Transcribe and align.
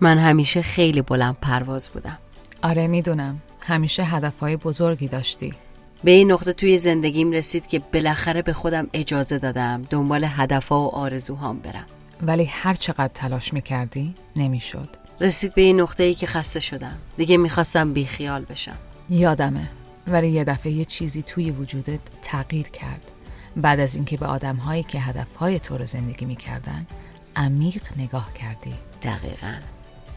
من 0.00 0.18
همیشه 0.18 0.62
خیلی 0.62 1.02
بلند 1.02 1.36
پرواز 1.42 1.88
بودم. 1.88 2.18
آره 2.62 2.86
می‌دونم. 2.86 3.42
همیشه 3.60 4.04
هدفهای 4.04 4.56
بزرگی 4.56 5.08
داشتی. 5.08 5.54
به 6.04 6.10
این 6.10 6.32
نقطه 6.32 6.52
توی 6.52 6.76
زندگیم 6.76 7.30
رسید 7.32 7.66
که 7.66 7.78
بالاخره 7.78 8.42
به 8.42 8.52
خودم 8.52 8.86
اجازه 8.92 9.38
دادم 9.38 9.82
دنبال 9.90 10.24
هدفها 10.24 10.80
و 10.80 10.94
آرزوهام 10.94 11.58
برم. 11.58 11.84
ولی 12.22 12.44
هر 12.44 12.74
چقدر 12.74 13.10
تلاش 13.14 13.52
می‌کردی 13.52 14.14
نمی‌شد. 14.36 14.88
رسید 15.20 15.54
به 15.54 15.62
این 15.62 15.80
نقطه 15.80 16.02
ای 16.02 16.14
که 16.14 16.26
خسته 16.26 16.60
شدم. 16.60 16.96
دیگه 17.16 17.36
می‌خواستم 17.36 17.92
بیخیال 17.92 18.44
بشم. 18.44 18.76
یادمه. 19.10 19.68
ولی 20.06 20.28
یه 20.28 20.44
دفعه 20.44 20.72
یه 20.72 20.84
چیزی 20.84 21.22
توی 21.22 21.50
وجودت 21.50 22.00
تغییر 22.22 22.68
کرد. 22.68 23.12
بعد 23.56 23.80
از 23.80 23.94
اینکه 23.94 24.16
به 24.16 24.26
آدمهایی 24.26 24.82
که 24.82 25.00
هدفهای 25.00 25.58
تو 25.58 25.78
رو 25.78 25.84
زندگی 25.84 26.24
می‌کردن 26.26 26.86
عمیق 27.36 27.82
نگاه 27.96 28.32
کردی. 28.34 28.74
دقیقا. 29.02 29.54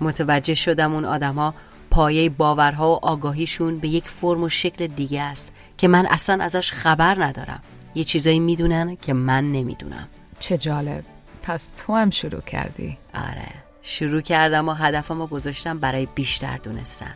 متوجه 0.01 0.55
شدم 0.55 0.93
اون 0.93 1.05
آدما 1.05 1.53
پایه 1.91 2.29
باورها 2.29 2.91
و 2.91 3.05
آگاهیشون 3.05 3.79
به 3.79 3.87
یک 3.87 4.07
فرم 4.07 4.43
و 4.43 4.49
شکل 4.49 4.87
دیگه 4.87 5.21
است 5.21 5.51
که 5.77 5.87
من 5.87 6.05
اصلا 6.05 6.43
ازش 6.43 6.71
خبر 6.71 7.23
ندارم. 7.23 7.61
یه 7.95 8.03
چیزایی 8.03 8.39
می‌دونن 8.39 8.95
که 8.95 9.13
من 9.13 9.51
نمی‌دونم. 9.51 10.07
چه 10.39 10.57
جالب. 10.57 11.03
پس 11.43 11.71
تو 11.77 11.95
هم 11.95 12.09
شروع 12.09 12.41
کردی. 12.41 12.97
آره. 13.13 13.47
شروع 13.81 14.21
کردم 14.21 14.69
و 14.69 14.73
هدفمو 14.73 15.27
گذاشتم 15.27 15.79
برای 15.79 16.07
بیشتر 16.15 16.57
دونستن. 16.57 17.13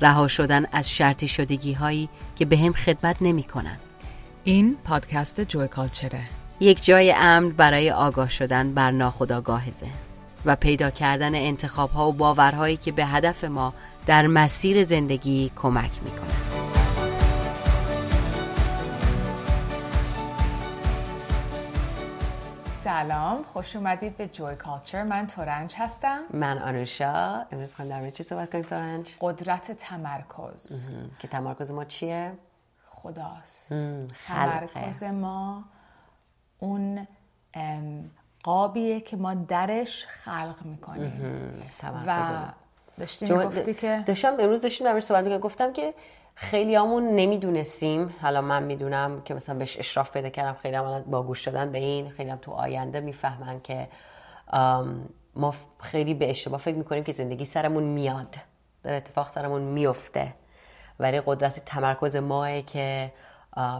رها 0.00 0.28
شدن 0.28 0.66
از 0.72 0.90
شرطی 0.90 1.28
شدگی 1.28 1.72
هایی 1.72 2.08
که 2.36 2.44
به 2.44 2.58
هم 2.58 2.72
خدمت 2.72 3.16
نمی‌کنن. 3.20 3.76
این 4.44 4.76
پادکست 4.84 5.40
جوی 5.40 5.68
کالچره. 5.68 6.22
یک 6.60 6.84
جای 6.84 7.12
امن 7.12 7.50
برای 7.50 7.90
آگاه 7.90 8.28
شدن 8.30 8.74
بر 8.74 8.90
ناخودآگاه 8.90 9.70
ذهن. 9.70 9.90
و 10.46 10.56
پیدا 10.56 10.90
کردن 10.90 11.34
انتخاب 11.34 11.90
ها 11.90 12.08
و 12.08 12.12
باورهایی 12.12 12.76
که 12.76 12.92
به 12.92 13.06
هدف 13.06 13.44
ما 13.44 13.74
در 14.06 14.26
مسیر 14.26 14.84
زندگی 14.84 15.52
کمک 15.56 15.90
می‌کنن 16.04 16.46
سلام 22.84 23.42
خوش 23.52 23.76
اومدید 23.76 24.16
به 24.16 24.28
جوی 24.28 24.56
کالچر. 24.56 25.02
من 25.02 25.26
تورنج 25.26 25.74
هستم. 25.76 26.20
من 26.30 26.58
آنوشا. 26.58 27.42
امروز 27.52 27.68
می‌خوایم 27.68 27.90
در 27.90 28.10
چی 28.10 28.22
صحبت 28.22 28.50
کنیم 28.52 28.64
تورنج؟ 28.64 29.14
قدرت 29.20 29.72
تمرکز. 29.72 30.88
که 31.18 31.28
تمرکز 31.28 31.70
ما 31.70 31.84
چیه؟ 31.84 32.32
خداست. 32.88 33.68
تمرکز 34.26 35.02
ما 35.02 35.64
اون 36.58 37.06
قابیه 38.46 39.00
که 39.00 39.16
ما 39.16 39.34
درش 39.34 40.06
خلق 40.06 40.56
می‌کنیم. 40.64 41.12
و 42.06 42.24
داشتیم 42.98 43.42
گفتی 43.42 43.74
که 43.74 44.02
داشتم 44.06 44.36
امروز 44.40 44.62
داشتیم 44.62 44.92
در 44.92 45.00
صحبت 45.00 45.40
گفتم 45.40 45.72
که 45.72 45.94
خیلی 46.34 46.74
همون 46.74 47.16
نمی‌دونستیم. 47.16 48.14
حالا 48.22 48.40
من 48.40 48.62
می‌دونم 48.62 49.22
که 49.22 49.34
مثلا 49.34 49.58
بهش 49.58 49.78
اشراف 49.78 50.10
پیدا 50.10 50.28
کردم. 50.28 50.54
خیلی 50.54 50.76
هم 50.76 51.02
با 51.02 51.22
گوش 51.22 51.48
دادن 51.48 51.72
به 51.72 51.78
این. 51.78 52.10
خیلی 52.10 52.30
هم 52.30 52.38
تو 52.38 52.52
آینده 52.52 53.00
می‌فهمن 53.00 53.60
که 53.60 53.88
ما 55.36 55.54
خیلی 55.80 56.14
به 56.14 56.30
اشتباه 56.30 56.60
فکر 56.60 56.76
می‌کنیم 56.76 57.04
که 57.04 57.12
زندگی 57.12 57.44
سرمون 57.44 57.82
میاد. 57.82 58.34
در 58.82 58.94
اتفاق 58.94 59.28
سرمون 59.28 59.62
میفته 59.62 60.34
ولی 61.00 61.22
قدرت 61.26 61.64
تمرکز 61.64 62.16
ماه 62.16 62.62
که 62.62 63.12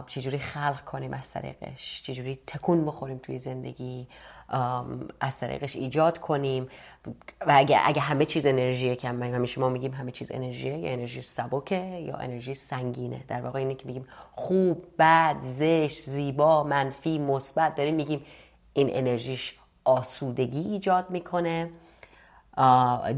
چجوری 0.07 0.39
خلق 0.39 0.83
کنیم 0.85 1.13
از 1.13 1.31
طریقش. 1.31 2.03
چجوری 2.03 2.39
تکون 2.47 2.85
بخوریم 2.85 3.17
توی 3.17 3.39
زندگی. 3.39 4.07
از 5.19 5.37
طریقش 5.39 5.75
ایجاد 5.75 6.17
کنیم. 6.17 6.67
و 7.47 7.53
اگه, 7.55 7.79
اگه 7.83 8.01
همه 8.01 8.25
چیز 8.25 8.47
انرژیه 8.47 8.95
که 8.95 9.07
هم 9.07 9.23
همیشه 9.23 9.61
ما 9.61 9.69
میگیم 9.69 9.93
همه 9.93 10.11
چیز 10.11 10.31
انرژیه 10.31 10.77
یا 10.77 10.91
انرژی 10.91 11.21
سبکه 11.21 11.75
یا 12.07 12.15
انرژی 12.15 12.53
سنگینه. 12.53 13.23
در 13.27 13.41
واقع 13.41 13.59
اینه 13.59 13.75
که 13.75 13.87
میگیم 13.87 14.07
خوب 14.35 14.85
بد 14.99 15.35
زشت 15.39 15.99
زیبا 15.99 16.63
منفی 16.63 17.19
مثبت. 17.19 17.75
داریم 17.75 17.95
میگیم 17.95 18.25
این 18.73 18.89
انرژیش 18.91 19.55
آسودگی 19.83 20.59
ایجاد 20.59 21.09
می‌کنه 21.09 21.69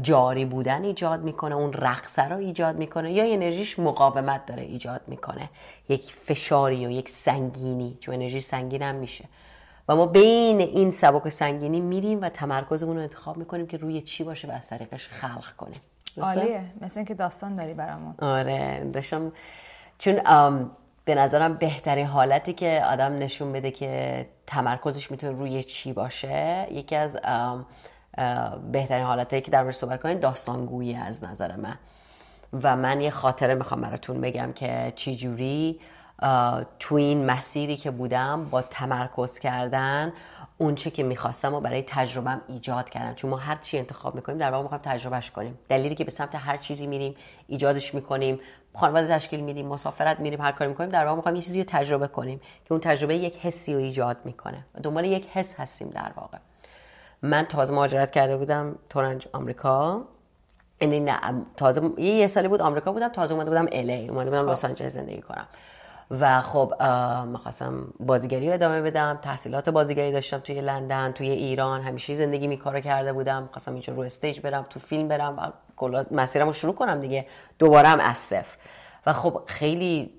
جاری 0.02 0.44
بودن 0.44 0.84
ایجاد 0.84 1.22
می‌کنه 1.22 1.54
اون 1.54 1.72
رقصه 1.72 2.22
رو 2.22 2.36
ایجاد 2.36 2.76
می‌کنه 2.76 3.12
یا 3.12 3.24
انرژیش 3.24 3.78
مقاومت 3.78 4.46
داره 4.46 4.62
ایجاد 4.62 5.00
می‌کنه. 5.06 5.50
یک 5.88 6.12
فشاری 6.12 6.86
و 6.86 6.90
یک 6.90 7.08
سنگینی 7.08 7.98
چون 8.00 8.14
انرژی 8.14 8.40
سنگین 8.40 8.82
هم 8.82 8.94
میشه. 8.94 9.24
و 9.88 9.96
ما 9.96 10.06
بین 10.06 10.60
این 10.60 10.90
سبک 10.90 11.28
سنگینی 11.28 11.80
میریم 11.80 12.20
و 12.20 12.28
تمرکزمون 12.28 12.96
رو 12.96 13.02
انتخاب 13.02 13.36
می‌کنیم 13.36 13.66
که 13.66 13.76
روی 13.76 14.02
چی 14.02 14.24
باشه 14.24 14.48
و 14.48 14.50
از 14.50 14.68
طریقش 14.68 15.08
خلق 15.08 15.56
کنیم. 15.56 15.80
عالیه. 16.20 16.62
مثل 16.80 17.00
اینکه 17.00 17.14
داستان 17.14 17.56
داری 17.56 17.74
برامون. 17.74 18.14
آره. 18.22 18.90
داشتم 18.92 19.32
چون 19.98 20.20
به 21.04 21.14
نظرم 21.14 21.54
بهترین 21.54 22.06
حالتی 22.06 22.52
که 22.52 22.82
آدم 22.84 23.18
نشون 23.18 23.52
بده 23.52 23.70
که 23.70 24.26
تمرکزش 24.46 25.10
می‌تونه 25.10 25.38
روی 25.38 25.62
چی 25.62 25.92
باشه 25.92 26.66
یکی 26.70 26.96
از 26.96 27.16
بهترین 28.72 29.04
حالتی 29.04 29.40
که 29.40 29.50
در 29.50 29.62
مورد 29.62 29.74
صحبت 29.74 30.02
کنیم 30.02 30.18
داستانگویی 30.18 30.94
از 30.94 31.24
نظر 31.24 31.56
من. 31.56 31.78
و 32.62 32.76
من 32.76 33.00
یه 33.00 33.10
خاطره 33.10 33.54
می‌خوام 33.54 33.80
براتون 33.80 34.20
بگم 34.20 34.52
که 34.52 34.92
چی 34.96 35.16
جوری 35.16 35.80
تو 36.78 36.94
این 36.94 37.26
مسیری 37.26 37.76
که 37.76 37.90
بودم 37.90 38.44
با 38.50 38.62
تمرکز 38.62 39.38
کردن 39.38 40.12
اون 40.58 40.74
چه 40.74 40.90
که 40.90 41.02
می‌خواستم 41.02 41.54
و 41.54 41.60
برای 41.60 41.82
تجربهم 41.82 42.40
ایجاد 42.48 42.90
کردم. 42.90 43.14
چون 43.14 43.30
ما 43.30 43.36
هر 43.36 43.56
چی 43.56 43.78
انتخاب 43.78 44.14
می‌کنیم 44.14 44.38
در 44.38 44.50
واقع 44.50 44.62
می‌خوایم 44.62 44.82
تجربهش 44.84 45.30
کنیم. 45.30 45.58
دلیلی 45.68 45.94
که 45.94 46.04
به 46.04 46.10
سمت 46.10 46.34
هر 46.34 46.56
چیزی 46.56 46.86
میریم 46.86 47.14
ایجادش 47.46 47.94
می‌کنیم 47.94 48.40
خانواده 48.74 49.08
تشکیل 49.08 49.40
میدیم 49.40 49.66
مسافرت 49.66 50.20
میریم 50.20 50.40
هر 50.40 50.52
کاری 50.52 50.70
می‌کنیم 50.70 50.90
در 50.90 51.04
واقع 51.04 51.16
می‌خوایم 51.16 51.36
یه 51.36 51.42
چیزی 51.42 51.62
رو 51.62 51.66
تجربه 51.68 52.06
کنیم 52.06 52.38
که 52.38 52.72
اون 52.72 52.80
تجربه 52.80 53.16
یک 53.16 53.36
حسی 53.36 53.74
رو 53.74 53.80
ایجاد 53.80 54.16
می‌کنه. 54.24 54.64
دنبال 54.82 55.04
یک 55.04 55.28
حس 55.32 55.60
هستیم 55.60 55.88
در 55.88 56.12
واقع. 56.16 56.38
من 57.22 57.44
تازه 57.44 57.74
مهاجرت 57.74 58.10
کرده 58.10 58.36
بودم 58.36 58.76
تورنج 58.88 59.28
آمریکا. 59.32 60.04
یعنی 60.80 61.00
نه 61.00 61.20
تازه 61.56 62.00
یه 62.00 62.26
سالی 62.26 62.48
بود 62.48 62.62
آمریکا 62.62 62.92
بودم 62.92 63.08
تازه 63.08 63.34
اومده 63.34 63.50
بودم 63.50 63.66
الی 63.72 64.08
اومده 64.08 64.30
بودم 64.30 64.50
لس 64.50 64.64
آنجلس 64.64 64.92
زندگی 64.92 65.22
کنم. 65.22 65.46
و 66.10 66.40
خب 66.40 66.74
می‌خواستم 67.26 67.94
بازیگری 68.00 68.48
رو 68.48 68.54
ادامه 68.54 68.82
بدم 68.82 69.18
تحصیلات 69.22 69.70
بازیگری 69.70 70.12
داشتم 70.12 70.38
توی 70.38 70.60
لندن 70.60 71.12
توی 71.12 71.30
ایران 71.30 71.80
همیشه 71.80 72.14
زندگی 72.14 72.48
می 72.48 72.56
کار 72.56 72.80
کرده 72.80 73.12
بودم. 73.12 73.48
خواستم 73.52 73.72
اینجا 73.72 73.94
رو 73.94 74.00
استیج 74.00 74.40
برم 74.40 74.66
تو 74.70 74.80
فیلم 74.80 75.08
برم 75.08 75.38
و 75.38 75.52
کلا 75.76 76.06
مسیرم 76.10 76.46
رو 76.46 76.52
شروع 76.52 76.74
کنم 76.74 77.00
دیگه. 77.00 77.26
دوباره 77.58 77.88
هم 77.88 78.00
از 78.00 78.16
صفر. 78.16 78.56
و 79.06 79.12
خب 79.12 79.42
خیلی 79.46 80.10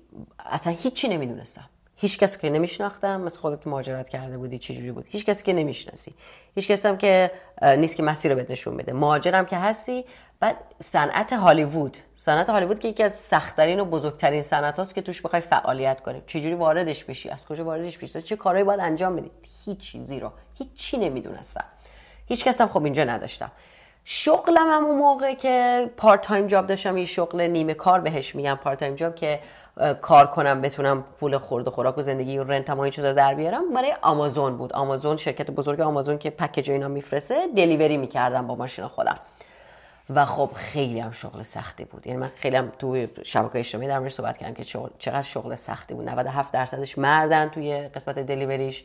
اصلا 0.46 0.72
هیچی 0.72 1.08
نمی‌دونستم. 1.08 1.64
هیچ 1.96 2.18
کسی 2.18 2.38
که 2.38 2.50
نمیشناختم 2.50 3.20
مثل 3.20 3.40
خودت 3.40 3.64
که 3.64 4.04
کرده 4.10 4.38
بودی 4.38 4.58
چه 4.58 4.74
جوری 4.74 4.92
بود. 4.92 5.04
هیچ 5.08 5.26
کسی 5.26 5.44
که 5.44 5.52
نمی‌شناسی. 5.52 6.14
هیچ 6.54 6.68
کسی 6.68 6.88
هم 6.88 6.96
که 6.96 7.30
نیست 7.62 7.96
که 7.96 8.02
مسیر 8.02 8.30
رو 8.30 8.36
بهت 8.36 8.50
نشون 8.50 8.76
بده. 8.76 8.92
مهاجرم 8.92 9.46
که 9.46 9.56
هستی 9.56 10.04
بعد 10.40 10.56
صنعت 10.80 11.32
هالیوود 11.32 11.96
صنعت 12.24 12.50
هالیوود 12.50 12.78
که 12.78 12.88
یکی 12.88 13.02
از 13.02 13.14
سختترین 13.14 13.80
و 13.80 13.84
بزرگترین 13.84 14.42
صنعت 14.42 14.76
هاست 14.76 14.94
که 14.94 15.02
توش 15.02 15.22
بخوای 15.22 15.42
فعالیت 15.42 16.00
کنی. 16.00 16.22
چجوری 16.26 16.54
واردش 16.54 17.04
بشی؟ 17.04 17.28
از 17.30 17.46
کجا 17.46 17.64
واردش 17.64 17.98
بشی 17.98 18.22
چه 18.22 18.36
کارهایی 18.36 18.64
باید 18.64 18.80
انجام 18.80 19.16
بدی؟ 19.16 19.30
هیچ 19.64 19.78
چیزی 19.78 20.20
رو. 20.20 20.30
هیچی 20.58 20.96
نمی‌دونستم. 20.96 21.64
هیچ 22.26 22.44
کس 22.44 22.60
هم 22.60 22.68
خب 22.68 22.84
اینجا 22.84 23.04
نداشتم. 23.04 23.50
شغلم 24.04 24.66
هم 24.70 24.84
اون 24.84 24.98
موقع 24.98 25.34
که 25.34 25.90
part-time 25.96 26.46
job 26.46 26.66
داشتم 26.66 26.96
یه 26.96 27.04
شغل 27.04 27.40
نیمه 27.40 27.74
کار 27.74 28.00
بهش 28.00 28.34
میگم 28.34 28.58
part-time 28.62 28.94
job 28.94 29.14
که 29.14 29.40
کار 30.02 30.26
کنم 30.26 30.60
بتونم 30.60 31.04
پول 31.20 31.38
خورد 31.38 31.68
و 31.68 31.70
خوراک 31.70 31.98
و 31.98 32.02
زندگی 32.02 32.38
و 32.38 32.44
rent 32.44 32.70
و 32.70 32.80
این 32.80 32.90
چیزا 32.90 33.12
در 33.12 33.34
بیارم 33.34 33.72
برای 33.74 33.94
آمازون 34.02 34.56
بود. 34.56 34.72
آمازون 34.72 35.16
شرکت 35.16 35.50
بزرگ 35.50 35.80
آمازون 35.80 36.18
که 36.18 36.30
package 36.30 36.70
اینا 36.70 36.88
میفرسته 36.88 37.46
delivery 37.56 37.96
می‌کردم 37.96 38.46
با 38.46 38.54
ماشین 38.54 38.86
خودم. 38.86 39.14
و 40.10 40.24
خب 40.24 40.50
خیلی 40.54 41.00
هم 41.00 41.10
شغل 41.10 41.42
سختی 41.42 41.84
بود. 41.84 42.06
یعنی 42.06 42.18
من 42.18 42.30
خیلی 42.36 42.56
هم 42.56 42.72
توی 42.78 43.08
شبکه 43.22 43.58
اجتماعی 43.58 43.88
در 43.88 43.98
موردش 43.98 44.14
صحبت 44.14 44.38
کردم 44.38 44.54
که 44.54 44.64
چقدر 44.98 45.22
شغل 45.22 45.56
سختی 45.56 45.94
بود. 45.94 46.08
97 46.08 46.52
درصدش 46.52 46.98
مردن 46.98 47.48
توی 47.48 47.78
قسمت 47.78 48.18
دلیوریش 48.18 48.84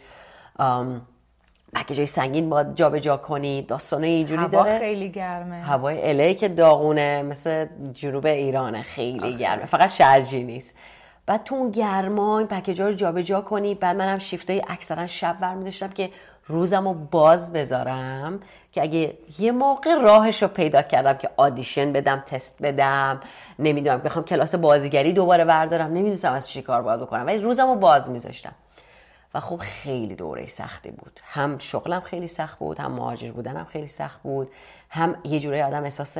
پکیجای 1.73 2.05
سنگین 2.05 2.49
باید 2.49 2.75
جابجا 2.75 2.99
جا 2.99 3.17
کنی 3.17 3.61
داستانه 3.61 4.07
اینجوری 4.07 4.41
هوا 4.41 4.63
داره. 4.63 4.79
خیلی 4.79 5.09
گرمه. 5.09 5.55
هوای 5.55 6.09
الی 6.09 6.35
که 6.35 6.47
داغونه 6.47 7.23
مثل 7.23 7.67
جنوب 7.93 8.25
ایرانه. 8.25 8.81
خیلی 8.81 9.37
گرمه. 9.37 9.65
فقط 9.65 9.89
شرجی 9.89 10.43
نیست. 10.43 10.73
بعد 11.25 11.43
تو 11.43 11.55
اون 11.55 11.71
گرما 11.71 12.37
این 12.39 12.47
پکیجا 12.47 12.87
رو 12.87 12.93
جابجا 12.93 13.41
کنی. 13.41 13.75
بعد 13.75 13.95
منم 13.95 14.19
شیفتای 14.19 14.61
اکثرا 14.67 15.07
شب 15.07 15.37
برمی 15.39 15.63
داشتم 15.63 15.89
که 15.89 16.09
روزم 16.47 16.87
رو 16.87 16.93
باز 16.93 17.53
بذارم. 17.53 18.39
که 18.77 18.83
اگه 18.83 19.13
یه 19.39 19.51
موقع 19.51 19.93
راهش 19.93 20.41
رو 20.41 20.47
پیدا 20.47 20.81
کردم 20.81 21.13
که 21.13 21.29
آدیشن 21.37 21.93
بدم 21.93 22.23
تست 22.27 22.61
بدم 22.61 23.21
نمی‌دونم 23.59 23.97
بخوام 23.99 24.25
کلاس 24.25 24.55
بازیگری 24.55 25.13
دوباره 25.13 25.45
بردارم 25.45 25.87
نمی‌دونستم 25.87 26.33
از 26.33 26.49
چی 26.49 26.61
کار 26.61 26.81
باید 26.81 26.99
بکنم 26.99 27.25
ولی 27.25 27.37
روزم 27.39 27.67
رو 27.67 27.75
باز 27.75 28.09
میذاشتم. 28.11 28.55
و 29.33 29.39
خب 29.39 29.57
خیلی 29.57 30.15
دوره 30.15 30.47
سختی 30.47 30.91
بود. 30.91 31.19
هم 31.23 31.57
شغلم 31.57 32.01
خیلی 32.01 32.27
سخت 32.27 32.59
بود 32.59 32.79
هم 32.79 32.91
مهاجر 32.91 33.31
بودنم 33.31 33.67
خیلی 33.71 33.87
سخت 33.87 34.21
بود 34.21 34.51
هم 34.89 35.15
یه 35.23 35.39
جوره 35.39 35.65
آدم 35.65 35.83
احساس 35.83 36.17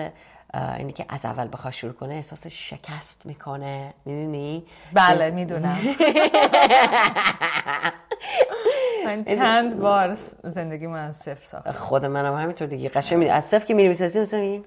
اینی 0.78 0.94
که 0.94 1.06
از 1.10 1.26
اول 1.26 1.48
بخواد 1.52 1.74
شروع 1.74 1.94
کنه 1.94 2.14
احساس 2.14 2.48
شکست 2.48 3.22
می‌کنه. 3.26 3.94
می‌دونی؟ 4.06 4.66
بله 4.94 5.32
می‌دونم. 5.40 5.80
من 9.08 9.24
چند 9.24 9.80
بار 9.80 10.14
زندگی 10.44 10.88
من 10.88 11.12
صفر 11.12 11.44
ساختم 11.44 11.72
خود 11.72 12.06
منم 12.06 12.36
همینطور 12.36 12.68
دیگه 12.68 12.90
قشنگ 12.90 13.28
از 13.32 13.46
صفر 13.46 13.66
که 13.66 13.74
میری 13.74 13.88
می‌سازی 13.88 14.20
مثلا 14.20 14.62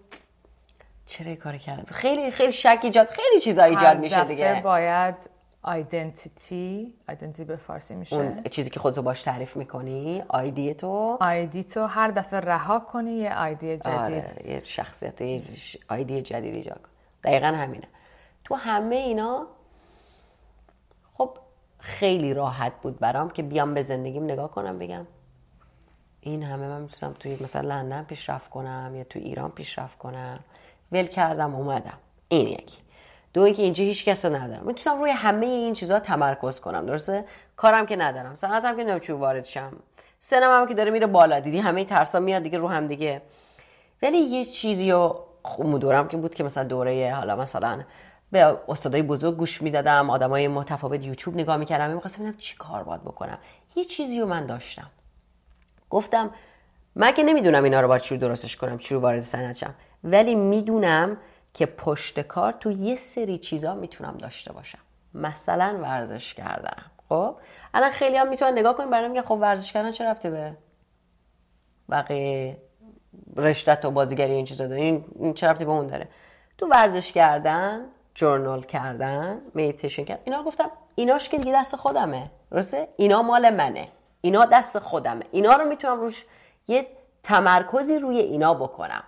چرا 1.07 1.35
کار 1.35 1.57
کردم؟ 1.57 1.85
خیلی 1.87 2.31
خیلی 2.31 2.53
شک 2.53 2.79
ایجاد 2.83 3.09
خیلی 3.09 3.41
چیزا 3.41 3.63
ایجاد 3.63 3.99
میشه 3.99 4.25
دیگه. 4.25 4.61
باید 4.65 5.15
آیدنتیتی 5.63 6.95
آیدنتیتی 7.09 7.45
به 7.45 7.57
فارسی 7.57 7.95
میشه. 7.95 8.17
اون 8.17 8.43
چیزی 8.43 8.71
که 8.71 8.81
خودتو 8.81 9.03
باش 9.03 9.23
تعریف 9.23 9.57
می‌کنی 9.57 10.23
آیدی 10.29 10.75
تو. 10.75 11.19
آیدی 11.21 11.65
تو 11.65 11.87
هر 11.87 12.09
دفعه 12.11 12.41
رها 12.41 12.79
کنی 12.79 13.11
یه 13.11 13.35
آیدی 13.35 13.77
جدید. 13.77 13.93
آره 13.93 14.35
یه 14.49 14.61
شخصیت 14.65 15.21
یه 15.21 15.43
آیدی 15.89 16.23
جدید 16.23 16.55
ایجاد 16.55 16.83
کن. 16.83 16.89
دقیقا 17.25 17.47
همینه. 17.47 17.89
تو 18.45 18.55
همه 18.55 18.97
اینا 18.97 19.47
خیلی 21.81 22.35
راحت 22.35 22.73
بود 22.83 22.99
برام 22.99 23.31
که 23.31 23.43
بیام 23.43 23.75
به 23.75 23.83
زندگیم 23.83 24.25
نگاه 24.25 24.51
کنم 24.51 24.79
بگم 24.79 25.07
این 26.21 26.43
همه 26.43 26.69
من 26.69 26.81
می‌تونم 26.81 27.13
توی 27.13 27.39
مثلا 27.41 27.69
لندن 27.69 28.03
پیشرفت 28.03 28.51
کنم 28.51 28.93
یا 28.97 29.05
تو 29.05 29.19
ایران 29.19 29.51
پیشرفت 29.51 29.99
کنم. 29.99 30.41
ول 30.93 31.07
کردم 31.07 31.55
اومدم. 31.55 31.99
این 32.29 32.49
یکی. 32.49 32.79
دو 33.33 33.43
اینکه 33.43 33.63
اینجا 33.63 33.85
هیچ 33.85 34.05
کس 34.05 34.25
ندارم. 34.25 34.67
می‌تونم 34.67 35.01
روی 35.01 35.11
همه 35.11 35.47
این 35.47 35.73
چیزها 35.73 36.01
تمرکز 36.01 36.61
کنم. 36.61 36.87
درسته؟ 36.87 37.25
کارم 37.57 37.87
که 37.87 37.97
ندارم. 37.97 38.35
صنعتم 38.35 38.77
که 38.77 38.85
نمیچون 38.85 39.21
وارد 39.21 39.45
شم. 39.45 39.73
سنم 40.21 40.61
هم 40.61 40.69
که 40.69 40.75
داره 40.75 40.91
میره 40.91 41.07
بالا. 41.07 41.41
دیدی 41.41 41.59
همه 41.59 41.85
ترسا 41.85 42.21
میاد 42.21 42.43
دیگه 42.43 42.59
رو 42.59 42.69
هم 42.69 42.87
دیگه. 42.87 43.23
ولی 44.03 44.19
یه 44.19 44.45
چیزی 44.45 44.91
رو 44.91 45.25
دورم 45.81 46.09
که 46.09 46.17
بود 46.17 46.35
که 46.35 46.45
مثلا 46.45 46.65
دوره 46.65 47.15
حالا 47.15 47.37
مثلا 47.37 47.81
به 48.33 48.59
استادای 48.69 49.03
بزرگ 49.03 49.37
گوش 49.37 49.63
می‌دادم 49.63 50.11
آدمای 50.11 50.49
متفاوت 50.49 51.05
یوتیوب 51.05 51.37
نگاه 51.37 51.57
می‌کردم 51.57 51.91
می‌خواستم 51.91 52.23
ببینم 52.23 52.37
چی 52.37 52.57
کار 52.57 52.83
باید 52.83 53.03
بکنم. 53.03 53.39
یه 53.77 53.85
چیزی 53.85 54.21
رو 54.21 54.27
من 54.27 54.47
داشتم. 54.47 54.91
گفتم 55.91 56.31
من 56.95 57.13
که 57.13 57.23
نمی‌دونم 57.23 57.65
اینا 57.65 57.81
رو 57.81 57.89
باید 57.89 58.03
چجوری 58.03 58.21
درستش 58.21 58.57
کنم 58.57 58.79
چجوری 58.79 59.03
وارد 59.03 59.23
صنعت 59.23 59.57
شم؟ 59.57 59.75
ولی 60.05 60.35
می‌دونم 60.35 61.17
که 61.55 61.67
پشت 61.67 62.21
کار 62.21 62.53
تو 62.53 62.71
یه 62.71 62.97
سری 62.97 63.39
چیزا 63.39 63.75
می‌تونم 63.75 64.17
داشته 64.17 64.53
باشم. 64.53 64.79
مثلا 65.15 65.79
ورزش 65.83 66.35
کردن 66.35 66.83
خب؟ 67.09 67.37
الان 67.75 67.91
خیلی 67.91 68.17
هم 68.17 68.29
می‌تونن 68.29 68.59
نگاه 68.59 68.77
کنیم 68.77 68.91
برای 68.91 69.09
میگه 69.09 69.23
خب 69.23 69.39
ورزش 69.41 69.73
کردن 69.73 69.93
چه 69.93 70.05
ربطه 70.05 70.31
به 70.31 70.57
بقیه 71.89 72.57
رشتت 73.37 73.85
و 73.85 73.91
بازیگری 73.91 74.33
این 74.33 74.45
چیزا 74.45 74.67
داره؟ 74.67 74.81
این 74.81 75.35
چه 75.35 75.49
ربطی 75.49 75.65
به 75.65 75.71
اون 75.71 75.87
داره؟ 75.87 76.09
تو 76.59 76.67
ورزش 76.67 77.13
کردن 77.13 77.81
جورنال 78.15 78.63
کردن 78.63 79.41
میتیشن 79.55 80.05
کردن. 80.05 80.23
اینا 80.25 80.43
گفتم 80.43 80.71
ایناش 80.95 81.29
که 81.29 81.39
دیگه 81.39 81.53
دست 81.53 81.77
خودمه. 81.77 82.31
درسته؟ 82.51 82.89
اینا 82.97 83.23
مال 83.23 83.51
منه. 83.51 83.87
اینا 84.21 84.45
دست 84.45 84.79
خودمه. 84.79 85.25
اینا 85.31 85.53
رو 85.53 85.69
می‌تونم 85.69 86.01
روش 86.01 86.25
یه 86.69 86.87
تمرکزی 87.23 87.99
روی 87.99 88.19
اینا 88.19 88.55
بکنم 88.55 89.03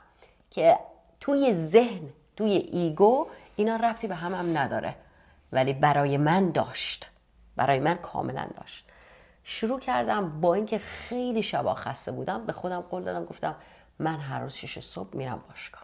که 0.51 0.79
توی 1.21 1.53
ذهن 1.55 2.09
توی 2.37 2.53
ایگو 2.53 3.27
اینا 3.57 3.77
ربطی 3.77 4.07
به 4.07 4.15
هم 4.15 4.35
هم 4.35 4.59
نداره. 4.59 4.95
ولی 5.53 5.73
برای 5.73 6.17
من 6.17 6.51
داشت. 6.51 7.11
برای 7.57 7.79
من 7.79 7.95
کاملا 7.95 8.47
داشت. 8.57 8.87
شروع 9.45 9.81
کردم 9.81 10.41
با 10.41 10.55
اینکه 10.55 10.79
خیلی 10.79 11.43
شبا 11.43 11.75
خسته 11.75 12.13
بودم 12.13 12.47
به 12.47 12.53
خودم 12.53 12.81
قول 12.81 13.03
دادم 13.03 13.25
گفتم 13.25 13.55
من 13.99 14.21
هر 14.21 14.41
روز 14.41 14.55
شش 14.55 14.81
صبح 14.81 15.17
میرم 15.17 15.43
باشگاه. 15.49 15.83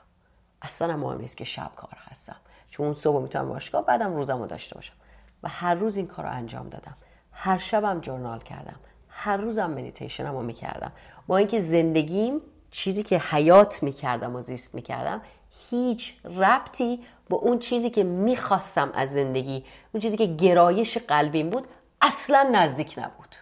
اصلا 0.63 0.97
مهم 0.97 1.21
نیست 1.21 1.37
که 1.37 1.45
شب 1.45 1.71
کار 1.77 1.97
هستم. 2.11 2.37
چون 2.79 2.95
صبح 2.95 3.23
می‌تونم 3.23 3.49
باشگاه 3.49 3.87
بعدم 3.87 4.17
روزم 4.17 4.39
رو 4.39 4.47
داشته 4.47 4.75
باشم. 4.75 4.95
و 5.43 5.49
هر 5.49 5.75
روز 5.75 5.97
این 5.97 6.07
کار 6.07 6.25
رو 6.25 6.31
انجام 6.31 6.69
دادم. 6.69 6.97
هر 7.33 7.59
شبم 7.59 8.01
جورنال 8.01 8.39
کردم. 8.39 8.81
هر 9.09 9.37
روزم 9.37 9.71
مدیتیشنم 9.71 10.37
رو 10.37 10.43
می‌کردم. 10.43 10.93
با 11.27 11.37
اینکه 11.37 11.61
زندگیم 11.61 12.41
چیزی 12.71 13.03
که 13.03 13.19
حیات 13.19 13.83
می‌کردم 13.83 14.37
و 14.37 14.41
زیست 14.41 14.75
می‌کردم 14.75 15.23
هیچ 15.71 16.15
ربطی 16.25 17.05
با 17.29 17.37
اون 17.37 17.59
چیزی 17.59 17.91
که 17.91 18.05
می‌خواستم 18.05 18.91
از 18.95 19.13
زندگی 19.13 19.65
اون 19.93 20.01
چیزی 20.01 20.17
که 20.17 20.27
گرایش 20.27 20.99
قلبیم 20.99 21.51
بود 21.51 21.69
اصلا 22.01 22.51
نزدیک 22.53 22.95
نبود. 22.99 23.35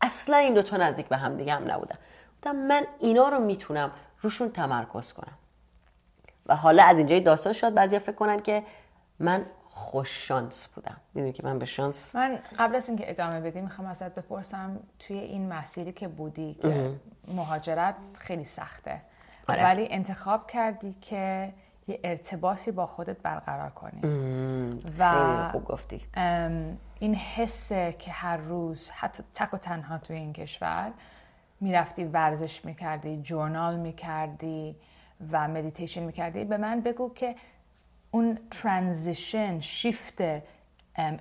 اصلا 0.00 0.36
این 0.36 0.54
دوتا 0.54 0.76
نزدیک 0.76 1.06
به 1.06 1.16
هم 1.16 1.36
دیگه 1.36 1.52
هم 1.52 1.70
نبودن. 1.70 1.96
من 2.46 2.86
اینا 3.00 3.28
رو 3.28 3.38
می‌تونم 3.38 3.90
روشون 4.20 4.50
تمرکز 4.50 5.12
کنم. 5.12 5.38
و 6.50 6.56
حالا 6.56 6.84
از 6.84 6.98
اینجای 6.98 7.20
داستان 7.20 7.52
شد 7.52 7.74
بعضی 7.74 7.98
فکر 7.98 8.12
کنن 8.12 8.40
که 8.40 8.62
من 9.18 9.46
خوش 9.68 10.28
شانس 10.28 10.68
بودم. 10.68 10.96
می‌دونی 11.14 11.32
که 11.32 11.42
من 11.44 11.58
به 11.58 11.66
شانس 11.66 12.16
من 12.16 12.38
قبل 12.58 12.76
از 12.76 12.88
اینکه 12.88 13.10
ادامه 13.10 13.40
بدیم 13.40 13.64
می‌خوام 13.64 13.88
ازت 13.88 14.14
بپرسم 14.14 14.80
توی 14.98 15.18
این 15.18 15.48
مسیری 15.48 15.92
که 15.92 16.08
بودی 16.08 16.54
که 16.54 16.90
مهاجرت 17.28 17.94
خیلی 18.18 18.44
سخته. 18.44 19.00
آره. 19.48 19.64
ولی 19.64 19.88
انتخاب 19.90 20.46
کردی 20.46 20.94
که 21.00 21.52
یه 21.88 22.00
ارتباطی 22.04 22.70
با 22.70 22.86
خودت 22.86 23.22
برقرار 23.22 23.70
کنی. 23.70 24.00
و 24.98 25.48
خوب 25.52 25.64
گفتی. 25.64 26.02
این 26.98 27.14
حسه 27.14 27.96
که 27.98 28.10
هر 28.10 28.36
روز 28.36 28.90
حتی 28.90 29.22
تک 29.34 29.54
و 29.54 29.56
تنها 29.56 29.98
توی 29.98 30.16
این 30.16 30.32
کشور 30.32 30.92
می‌رفتی 31.60 32.04
ورزش 32.04 32.64
می‌کردی 32.64 33.22
journal 33.22 33.76
می‌کردی 33.76 34.76
و 35.32 35.48
مدیتیشن 35.48 36.02
می‌کردی 36.02 36.44
به 36.44 36.56
من 36.56 36.80
بگو 36.80 37.14
که 37.14 37.34
اون 38.10 38.38
transition 38.50 39.60
shift 39.60 40.18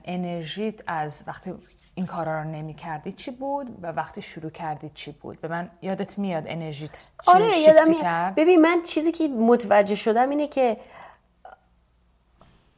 انرژیت 0.06 0.82
از 0.88 1.24
وقتی 1.28 1.54
این 1.96 2.06
کارا 2.06 2.42
رو 2.42 2.50
نمی 2.50 2.74
کردی 2.74 3.12
چی 3.12 3.32
بود 3.32 3.78
و 3.82 3.92
وقتی 3.92 4.22
شروع 4.22 4.52
کردی 4.52 4.92
چی 4.96 5.12
بود؟ 5.12 5.42
به 5.42 5.48
من 5.48 5.70
یادت 5.82 6.18
میاد 6.18 6.44
انرژیت 6.48 6.98
چی 6.98 7.32
آره 7.32 7.58
یادم 7.58 7.94
کرد؟ 7.94 8.36
ببین 8.36 8.62
من 8.62 8.82
چیزی 8.88 9.12
که 9.12 9.28
متوجه 9.28 9.96
شدم 9.96 10.30
اینه 10.30 10.48
که 10.48 10.78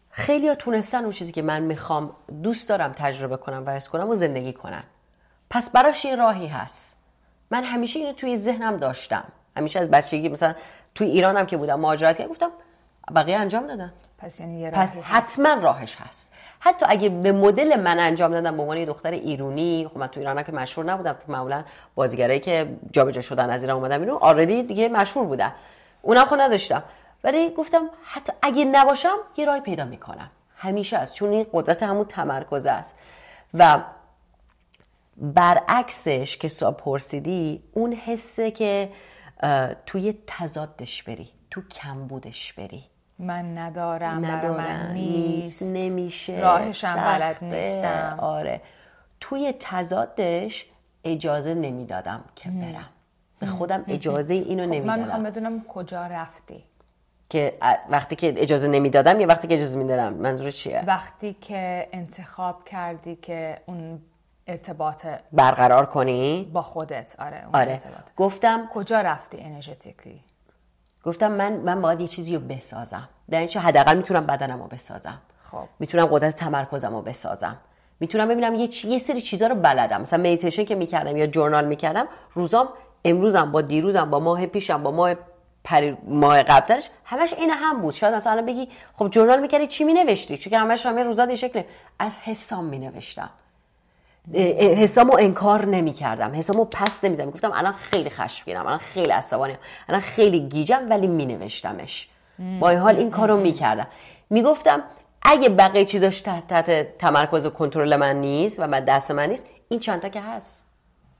خیلی 0.10 0.48
ها 0.48 0.56
تونستن 0.56 1.04
اون 1.04 1.12
چیزی 1.12 1.32
که 1.32 1.42
من 1.42 1.62
می‌خوام 1.62 2.16
دوست 2.44 2.70
دارم 2.70 2.94
تجربه 2.94 3.38
کنم 3.38 3.64
و 3.66 3.70
حس 3.70 3.90
کنم 3.90 4.10
و 4.10 4.16
زندگی 4.16 4.54
کنن. 4.54 4.84
پس 5.50 5.70
براش 5.70 6.06
یه 6.06 6.16
راهی 6.16 6.48
هست. 6.48 6.96
من 7.52 7.64
همیشه 7.64 8.00
اینو 8.00 8.14
توی 8.14 8.36
ذهنم 8.36 8.78
داشتم. 8.78 9.24
همیشه 9.58 9.80
از 9.80 9.92
بچگی 9.92 10.30
مثلا 10.30 10.56
توی 10.96 11.08
ایرانم 11.08 11.46
که 11.46 11.58
بودم 11.58 11.80
مهاجرت 11.80 12.18
کردم 12.18 12.30
گفتم 12.30 12.50
بقیه 13.16 13.38
انجام 13.38 13.68
دادن. 13.68 13.94
پس 14.18 14.40
یعنی 14.40 14.60
یه 14.60 14.72
پس 14.72 14.98
حتما 14.98 15.54
راهش 15.54 15.96
هست. 15.96 16.32
حتی 16.60 16.86
اگه 16.90 17.10
به 17.10 17.32
مدل 17.32 17.80
من 17.80 18.00
انجام 18.00 18.32
دادم 18.32 18.56
به 18.56 18.62
عنوان 18.62 18.78
یه 18.78 18.86
دختر 18.86 19.12
ایرونی 19.12 19.90
خب 19.94 19.98
من 19.98 20.08
تو 20.08 20.20
ایران 20.20 20.44
که 20.44 20.52
مشهور 20.52 20.86
نبودم 20.86 21.14
تو 21.14 21.32
معمولا 21.32 21.64
بازیگرایی 21.96 22.40
که 22.40 22.68
جابجا 22.92 23.22
شدن 23.22 23.50
از 23.50 23.62
ایران 23.62 23.78
اومدن 23.78 24.00
اینو 24.00 24.16
آردی 24.16 24.64
دیگه 24.64 24.90
مشهور 24.90 25.26
بودن. 25.26 25.54
اونم 26.02 26.26
خود 26.26 26.42
نداشتم. 26.42 26.84
ولی 27.24 27.50
گفتم 27.50 27.90
حتی 28.04 28.34
اگه 28.42 28.66
نباشم 28.66 29.16
یه 29.38 29.46
راه 29.46 29.60
پیدا 29.60 29.86
می‌کنم. 29.86 30.30
همیشه 30.58 30.98
از 30.98 31.16
چون 31.16 31.30
این 31.30 31.46
قدرت 31.54 31.84
همون 31.84 32.06
تمرکز 32.06 32.66
است. 32.66 32.96
و 33.54 33.80
برعکسش 35.18 36.38
که 36.38 36.48
پرسیدی 36.72 37.64
اون 37.74 37.94
حسه 37.94 38.52
که 38.52 38.90
توی 39.86 40.14
تضادش 40.28 41.04
بری 41.04 41.30
تو 41.52 41.62
کمبودش 41.62 42.54
بری. 42.54 42.84
من 43.20 43.58
ندارم, 43.58 44.26
ندارم 44.26 44.56
من 44.56 44.94
نیست. 44.94 45.76
نمیشه 45.76 46.40
راهشم 46.40 46.96
بلد 46.96 47.44
نیستم. 47.44 48.18
آره. 48.22 48.62
توی 49.20 49.54
تضادش 49.60 50.66
اجازه 51.04 51.54
نمی‌دادم 51.54 52.24
که 52.36 52.50
برم. 52.50 52.90
به 53.40 53.46
خودم 53.46 53.84
اجازه 53.88 54.34
اینو 54.34 54.64
خب 54.64 54.70
نمی‌دادم. 54.70 55.00
من 55.00 55.06
می‌خوام 55.06 55.24
بدونم 55.24 55.64
کجا 55.68 56.08
رفتی. 56.08 56.64
که 57.30 57.58
وقتی 57.90 58.16
که 58.16 58.34
اجازه 58.38 58.68
نمی‌دادم 58.68 59.20
یا 59.20 59.28
وقتی 59.28 59.48
که 59.48 59.54
اجازه 59.54 59.78
می‌دادم؟ 59.78 60.14
منظور 60.14 60.52
چیه؟ 60.52 60.84
وقتی 60.88 61.34
که 61.42 61.90
انتخاب 61.92 62.66
کردی 62.66 63.16
که 63.16 63.62
اون 63.66 64.02
ارتباط 64.52 65.06
برقرار 65.32 65.86
کنی؟ 65.86 66.52
با 66.54 66.62
خودت. 66.62 67.16
آره 67.20 67.38
اون 67.38 67.56
آره. 67.56 67.72
ارتباط. 67.72 68.04
گفتم 68.18 68.70
کجا 68.74 69.02
رفتی 69.02 69.38
انرژتیکلی 69.40 70.22
گفتم 71.04 71.32
من 71.32 71.54
من 71.54 71.82
باید 71.82 72.02
یه 72.02 72.08
چیزی 72.08 72.36
رو 72.36 72.42
بسازم. 72.42 73.10
در 73.30 73.40
این 73.40 73.50
حداقل 73.50 73.98
می‌تونم 73.98 74.26
بدنم 74.26 74.62
رو 74.62 74.68
بسازم. 74.68 75.22
خب. 75.52 75.64
می‌تونم 75.80 76.06
قدرت 76.06 76.36
تمرکزم 76.36 76.94
رو 76.96 77.02
بسازم. 77.02 77.58
می‌تونم 78.00 78.28
ببینم 78.28 78.56
یه, 78.56 78.68
چی... 78.68 78.88
یه 78.90 79.00
سری 79.00 79.22
چیزا 79.22 79.48
رو 79.48 79.56
بلدم. 79.56 80.02
مثلا 80.02 80.20
مدیتیشن 80.20 80.66
که 80.66 80.76
می‌کردم 80.76 81.18
یا 81.18 81.28
journal 81.28 81.66
می‌کردم 81.66 82.08
روزام 82.34 82.70
امروزم 83.06 83.52
با 83.52 83.62
دیروزم 83.62 84.10
با 84.10 84.20
ماه 84.20 84.46
پیشم 84.46 84.84
با 84.84 84.92
ماه 84.92 85.16
پری 85.64 85.98
ماه 86.04 86.44
قبلش 86.44 86.90
همش 87.06 87.34
عین 87.34 87.50
هم 87.50 87.82
بود. 87.82 87.94
شاید 87.94 88.14
مثلا 88.14 88.42
بگی 88.42 88.70
خب 88.96 89.10
journal 89.10 89.40
می‌کردی 89.40 89.68
چی 89.68 89.84
مینوشتی؟ 89.84 90.38
چون 90.38 90.54
همش 90.54 90.86
همه 90.86 91.04
روزا 91.04 91.26
یه 91.26 91.36
شکل 91.36 91.64
از 92.00 92.18
حسام 92.18 92.66
مینوشتم. 92.66 93.30
حسامو 94.58 95.18
انکار 95.20 95.66
نمی 95.66 95.94
کردم 95.94 96.36
حسامو 96.36 96.66
پس 96.66 97.04
نمی‌زدم 97.04 97.32
گفتم 97.32 97.52
الان 97.54 97.74
خیلی 97.74 98.10
خشمگینم 98.10 98.66
الان 98.66 98.78
خیلی 98.78 99.12
عصبانیم. 99.12 99.58
الان 99.90 100.02
خیلی 100.02 100.40
گیجم 100.40 100.88
ولی 100.90 101.08
می 101.08 101.26
نوشتمش 101.26 102.10
با 102.60 102.70
این 102.70 102.80
حال 102.80 102.96
این 102.96 103.12
کارو 103.12 103.38
می‌کردم. 103.38 103.88
می‌گفتم 104.30 104.84
اگه 105.22 105.50
بقیه 105.50 105.86
چیزاش 105.86 106.22
تحت, 106.22 106.48
تحت 106.48 106.98
تمرکز 106.98 107.46
و 107.46 107.50
کنترل 107.50 107.96
من 107.96 108.22
نیست 108.22 108.60
و 108.60 108.68
من 108.68 108.80
دست 108.80 109.12
من 109.12 109.30
نیست 109.30 109.46
این 109.70 109.80
چندتا 109.80 110.10
که 110.10 110.22
هست. 110.22 110.64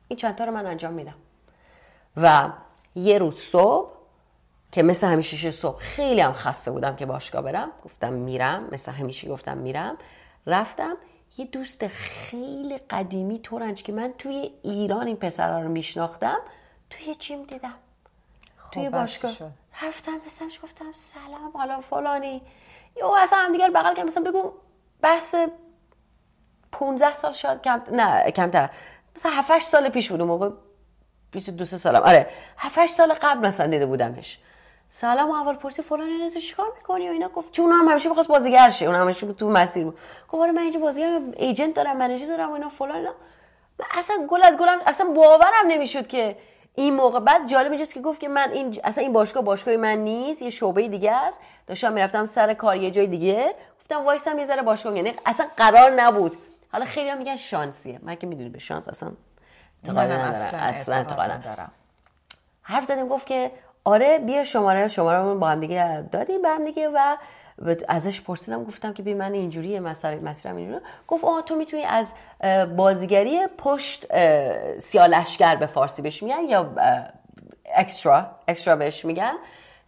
این 0.08 0.18
چندتا 0.18 0.44
رو 0.44 0.52
من 0.52 0.66
انجام 0.66 0.94
میدم. 0.94 1.16
و 2.18 2.50
یه 2.96 3.18
روز 3.18 3.36
صبح 3.36 3.92
که 4.72 4.84
مثل 4.84 5.08
همیشه 5.08 5.52
صبح 5.52 5.80
خیلی 5.80 6.22
هم 6.22 6.34
خسته 6.34 6.72
بودم 6.72 6.96
که 6.96 7.06
باشگاه 7.06 7.42
برم 7.42 7.70
گفتم 7.86 8.14
میرم. 8.14 8.68
مثل 8.72 8.92
همیشه 8.92 9.30
گفتم 9.30 9.58
میرم. 9.58 9.98
رفتم. 10.48 10.98
یه 11.38 11.46
دوست 11.46 11.88
خیلی 11.88 12.78
قدیمی 12.78 13.40
تورنج 13.40 13.84
که 13.84 13.92
من 13.92 14.14
توی 14.18 14.52
ایران 14.62 15.08
این 15.08 15.16
پسرها 15.16 15.60
رو 15.60 15.70
میشناختم 15.70 16.38
توی 16.90 17.16
جیم 17.16 17.44
دیدم. 17.44 17.74
توی 18.72 18.90
باشگاه. 18.90 19.38
رفتم 19.84 20.12
مثلش 20.26 20.60
گفتم 20.64 20.94
سلام 20.94 21.52
حالا 21.54 21.82
فلانی. 21.82 22.42
یو 23.00 23.08
اصلا 23.08 23.40
هم 23.40 23.52
دیگر 23.52 23.70
بغل 23.70 23.94
که 23.94 24.04
مثلا 24.04 24.24
بگو 24.24 24.54
بحث 25.02 25.36
15 26.72 27.14
سال 27.14 27.34
شاید 27.34 27.62
کم 27.62 27.82
نه 27.92 28.32
کمتر. 28.32 28.70
مثلا 29.16 29.32
7 29.32 29.62
سال 29.62 29.90
پیش 29.90 30.12
بود 30.12 30.22
موقع. 30.22 30.50
22 31.32 31.66
سالم. 31.66 32.02
آره. 32.02 32.30
7 32.58 32.88
سال 32.88 33.14
قبل 33.14 33.48
مثلا 33.48 33.68
دیده 33.68 33.86
بودمش. 33.86 34.40
سلام 34.94 35.30
و 35.30 35.34
اول 35.34 35.56
پرسی 35.56 35.82
فلان 35.82 36.08
اینو 36.08 36.30
تو 36.30 36.40
چیکار 36.40 36.74
می‌کنی 36.78 37.10
و 37.10 37.12
اینا؟ 37.12 37.30
گفت 37.30 37.52
چون 37.52 37.72
هم 37.72 37.88
همیشه 37.88 38.10
بخواست 38.10 38.30
بازیگر 38.30 38.70
شه 38.70 38.86
اون 38.86 38.96
همیشه 38.96 39.34
تو 39.34 39.50
مسیر 39.50 39.84
بود. 39.84 39.98
گفت 40.30 40.42
آره 40.42 40.52
من 40.52 40.62
اینجا 40.62 40.80
بازیگر 40.80 41.22
ایجنت 41.38 41.74
دارم 41.74 41.98
منیجر 41.98 42.26
دارم 42.26 42.50
و 42.50 42.54
اینا 42.54 42.70
فلان 42.70 42.96
اینا. 42.96 43.12
اصلا 43.92 44.28
گل 44.30 44.44
از 44.44 44.58
گلم 44.58 44.80
اصلا 44.86 45.12
باورم 45.12 45.68
نمی‌شد 45.68 46.08
که 46.08 46.38
این 46.76 46.94
موقع 46.94 47.20
بعد 47.20 47.48
جالب 47.48 47.72
اینجاست 47.72 47.94
که 47.94 48.02
گفت 48.02 48.20
که 48.20 48.28
من 48.28 48.52
این 48.52 48.80
اصلا 48.84 49.04
این 49.04 49.14
باشگاه 49.14 49.44
باشگاه 49.44 49.78
من 49.78 49.98
نیست 49.98 50.42
یه 50.42 50.50
شعبه 50.50 50.88
دیگه 50.88 51.12
است. 51.12 51.40
داشتم 51.68 51.94
می‌رفتم 51.94 52.26
سر 52.26 52.54
کار 52.54 52.76
یه 52.76 52.92
جای 52.92 53.08
دیگه. 53.08 53.56
گفتم 53.80 54.06
وایسم 54.06 54.40
یه 54.40 54.46
ذره 54.46 54.62
باشگاه 54.62 54.96
یعنی 54.96 55.14
اصلا 55.26 55.48
قرار 55.58 55.92
نبود. 55.92 56.38
حالا 56.72 56.86
خیلی 56.86 57.10
هم 57.10 57.18
میگن 57.18 57.36
شانسیه. 57.36 58.00
من 58.04 58.16
که 58.16 58.28
می‌دونی 58.28 58.50
به 58.50 58.60
شانس 58.60 58.88
اصلا 58.88 59.12
اعتقاد 59.84 60.12
ندارم. 60.12 60.60
اصلا 60.60 60.96
اعتقاد 60.96 61.32
ندارم. 61.32 61.72
حرف 62.62 62.86
زدیم 62.86 63.08
گفت 63.08 63.26
که 63.26 63.52
آره 63.86 64.20
بیا 64.20 64.44
شماره 64.44 64.88
شماره 64.88 65.34
با 65.34 65.48
هم 65.48 65.60
دیگه 65.60 66.02
دادیم 66.02 66.42
به 66.42 66.50
هم 66.50 66.66
دیگه 66.66 66.90
و 66.90 67.16
ازش 67.88 68.22
پرسیدم 68.22 68.64
گفتم 68.64 68.94
که 68.94 69.04
بی 69.04 69.14
من 69.14 69.34
اینجوری 69.34 69.80
مسیر 69.80 70.16
مسیرم 70.16 70.56
اینجوری 70.56 70.80
گفت 71.08 71.24
آه 71.24 71.42
تو 71.42 71.56
می‌تونی 71.56 71.84
از 71.84 72.14
بازیگری 72.78 73.48
پشت 73.58 74.06
سیاهی‌لشکر 74.80 75.56
به 75.56 75.66
فارسی 75.66 76.02
بهش 76.02 76.24
میگن 76.24 76.44
یا 76.44 76.72
extra 77.76 78.26
extra 78.48 78.76
بهش 78.76 79.06
میگن؟ 79.06 79.34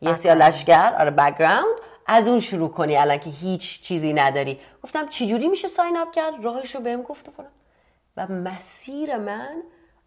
یه 0.01 0.13
سیاهی‌لشکر 0.13 0.95
آره 0.99 1.11
background 1.11 1.65
از 2.05 2.27
اون 2.27 2.39
شروع 2.39 2.69
کنی 2.69 2.97
الان 2.97 3.17
که 3.17 3.29
هیچ 3.29 3.81
چیزی 3.81 4.13
نداری. 4.13 4.59
گفتم 4.83 5.07
چجوری 5.07 5.47
میشه 5.47 5.67
sign 5.67 5.97
up 5.97 6.11
کرد؟ 6.11 6.33
راهش 6.43 6.75
رو 6.75 6.81
بهم 6.81 7.01
گفت 7.01 7.29
و 8.17 8.27
مسیر 8.27 9.17
من 9.17 9.55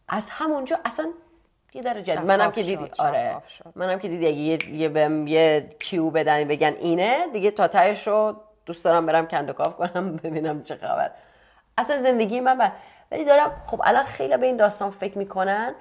از 0.09 0.31
همونجا 0.31 0.79
اصلا 0.85 1.07
یه 1.77 1.83
درجه 1.83 2.21
منم 2.21 2.51
که 2.51 2.63
دیدی 2.63 2.91
آره. 2.99 3.37
منم 3.75 3.99
که 3.99 4.09
دیدی 4.09 4.27
اگه 4.27 4.37
یه 4.37 4.75
یه 4.75 4.89
بهم 4.89 5.27
یه 5.27 5.77
cue 5.79 6.11
بدن 6.11 6.45
بگن 6.45 6.75
اینه 6.81 7.27
دیگه 7.33 7.51
تا 7.51 7.69
تهش 7.69 8.07
رو 8.09 8.37
دوست 8.67 8.85
دارم 8.85 9.07
برم 9.07 9.27
کندوکاف 9.27 9.77
کنم 9.77 10.17
ببینم 10.25 10.63
چه 10.63 10.77
خبر. 10.77 11.11
اصلا 11.79 12.03
زندگی 12.03 12.41
من 12.41 12.73
ولی 13.11 13.25
دارم 13.25 13.63
خب 13.67 13.81
الان 13.85 14.05
خیلی 14.05 14.37
به 14.37 14.47
این 14.47 14.57
داستان 14.57 14.91
فکر 14.91 15.19
می‌کنن. 15.19 15.75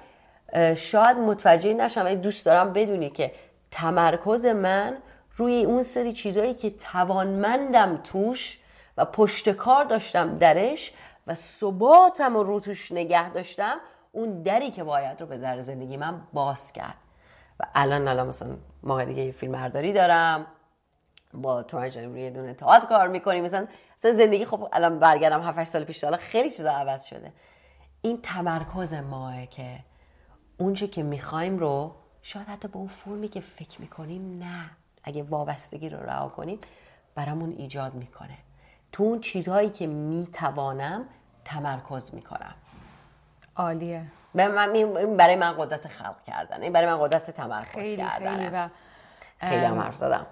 شاید 0.76 1.16
متوجه 1.16 1.74
نشم 1.74 2.04
ولی 2.04 2.16
دوست 2.16 2.46
دارم 2.46 2.72
بدونی 2.72 3.10
که 3.10 3.32
تمرکز 3.70 4.46
من 4.46 4.96
روی 5.36 5.64
اون 5.64 5.82
سری 5.82 6.12
چیزایی 6.12 6.54
که 6.54 6.70
توانمندم 6.70 8.00
توش 8.04 8.58
و 8.96 9.04
پشت 9.04 9.50
کار 9.50 9.84
داشتم 9.84 10.38
درش 10.38 10.92
و 11.26 11.34
ثباتم 11.34 12.36
رو 12.36 12.60
توش 12.60 12.92
نگه 12.92 13.30
داشتم 13.30 13.80
اون 14.16 14.42
دری 14.42 14.70
که 14.70 14.84
باید 14.84 15.20
رو 15.20 15.26
به 15.26 15.38
در 15.38 15.62
زندگی 15.62 15.96
من 15.96 16.20
باز 16.32 16.72
کرد. 16.72 16.94
و 17.60 17.64
الان 17.74 18.08
الان 18.08 18.26
مثلا 18.26 18.56
ما 18.82 19.04
دیگه 19.04 19.22
یه 19.22 19.32
فیلم 19.32 19.52
برداری 19.52 19.92
دارم 19.92 20.46
با 21.34 21.62
تو 21.62 21.78
روی 21.78 22.30
دونه 22.30 22.54
تئاتر 22.54 22.86
کار 22.86 23.08
می‌کنیم 23.08 23.44
مثلا 23.44 23.66
مثلا 23.98 24.14
زندگی 24.14 24.44
خب 24.44 24.68
الان 24.72 24.98
برگردم 24.98 25.42
7 25.42 25.64
سال 25.64 25.84
پیش 25.84 26.04
حالا 26.04 26.16
خیلی 26.16 26.50
چیزا 26.50 26.70
عوض 26.70 27.04
شده. 27.04 27.32
این 28.02 28.20
تمرکز 28.22 28.94
ماه 28.94 29.46
که 29.46 29.78
اونچه 30.58 30.88
که 30.88 31.02
می‌خوایم 31.02 31.58
رو 31.58 31.94
شاید 32.22 32.46
حتی 32.46 32.68
به 32.68 32.76
اون 32.76 32.88
فرمی 32.88 33.28
که 33.28 33.40
فکر 33.40 33.80
می‌کنیم 33.80 34.38
نه. 34.38 34.70
اگه 35.04 35.22
وابستگی 35.22 35.88
رو 35.88 35.98
رها 35.98 36.28
کنیم 36.28 36.58
برامون 37.14 37.50
ایجاد 37.50 37.94
می‌کنه. 37.94 38.38
تو 38.92 39.02
اون 39.02 39.20
چیزهایی 39.20 39.70
که 39.70 39.86
می‌توانم 39.86 41.08
تمرکز 41.44 42.14
می‌کنم. 42.14 42.54
عالیه. 43.56 44.02
برای 44.34 45.36
من 45.36 45.54
قدرت 45.58 45.88
خلق 45.88 46.24
کردن 46.26 46.62
این 46.62 46.72
برای 46.72 46.86
من 46.86 46.98
قدرت 47.00 47.30
تمرکز 47.30 47.72
خیلی 47.72 47.96
کردن 47.96 48.36
خیلی 48.36 48.48
و 48.52 48.68
خیلی 49.40 49.64
هم 49.64 49.78
حرف 49.80 49.96
زدم. 49.96 50.26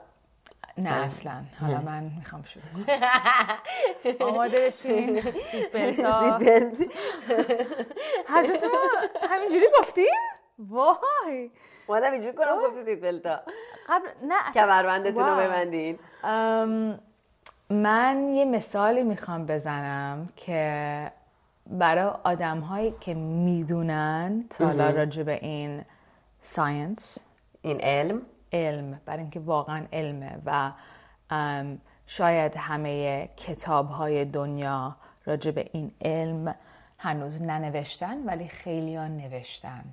نه 0.79 0.91
اصلا. 0.91 1.45
حالا 1.61 1.81
من 1.81 2.11
می‌خوام 2.19 2.43
شروع 2.43 2.65
آماده 4.31 4.67
بشین. 4.67 5.23
seat 5.23 5.73
belt 5.73 6.05
ها. 6.05 6.39
هر 8.27 8.43
جا 8.43 8.53
همینجوری 9.31 9.67
گفتیم 9.79 10.07
وای. 10.59 11.51
مادم 11.89 12.13
اینجوری 12.13 12.37
کنم 12.37 12.57
گفتی 12.67 12.83
seat 12.85 13.01
belt 13.01 13.27
ها. 13.27 13.41
قبل 13.89 14.07
نه 14.23 14.35
اصلا. 14.49 14.63
کمربندتون 14.63 15.27
رو 15.27 15.37
ببندین. 15.37 15.99
من 17.71 18.29
یه 18.35 18.45
مثالی 18.45 19.03
می‌خوام 19.03 19.47
بزنم 19.47 20.29
که 20.37 21.13
برای 21.67 22.13
آدم 22.25 22.61
هایی 22.61 22.95
که 23.01 23.15
می‌دونن 23.15 24.45
تا 24.51 24.67
حالا 24.67 24.91
راجع 24.91 25.23
به 25.23 25.45
این 25.45 25.83
ساینس 26.43 27.19
این 27.63 27.81
علم. 27.81 28.23
علم 28.53 29.01
برای 29.07 29.21
اینکه 29.21 29.41
واقعا 29.41 29.87
علمه 29.93 30.39
و 30.47 30.73
شاید 32.07 32.57
همه 32.57 33.29
کتاب 33.37 33.89
های 33.89 34.25
دنیا 34.25 34.97
راجع 35.25 35.51
به 35.51 35.71
این 35.73 35.93
علم 36.01 36.55
هنوز 36.99 37.43
ننوشتن 37.43 38.25
ولی 38.25 38.49
خیلی 38.49 38.97
ها 38.97 39.09
نوشتن 39.09 39.85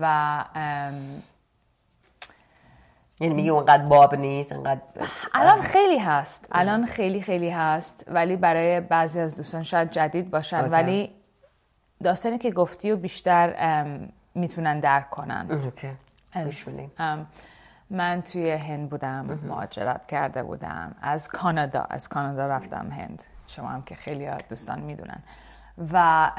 و 0.00 0.44
یعنی 3.20 3.34
میگه 3.34 3.50
اونقدر 3.50 3.84
باب 3.84 4.14
نیست 4.14 4.52
انقدر 4.52 4.80
الان 5.34 5.62
خیلی 5.62 5.98
هست. 5.98 6.48
الان 6.52 6.86
خیلی 6.86 7.20
خیلی 7.20 7.50
هست 7.50 8.04
ولی 8.08 8.36
برای 8.36 8.80
بعضی 8.80 9.20
از 9.20 9.36
دوستان 9.36 9.62
شاید 9.62 9.90
جدید 9.90 10.30
باشن 10.30 10.70
ولی 10.70 11.14
داستانی 12.04 12.38
که 12.38 12.50
گفتی 12.50 12.90
و 12.90 12.96
بیشتر 12.96 13.84
می‌تونن 14.34 14.80
درک 14.80 15.10
کنن. 15.10 15.46
من 17.90 18.22
توی 18.22 18.50
هند 18.50 18.90
بودم 18.90 19.40
مهاجرت 19.42 20.06
کرده 20.06 20.42
بودم. 20.42 20.94
از 21.02 21.28
کانادا 21.28 21.86
از 21.90 22.08
کانادا 22.08 22.46
رفتم 22.46 22.90
هند. 22.90 23.22
شما 23.46 23.68
هم 23.68 23.82
که 23.82 23.94
خیلی 23.94 24.28
دوستان 24.48 24.80
می‌دونن. 24.80 25.22
و 25.92 26.30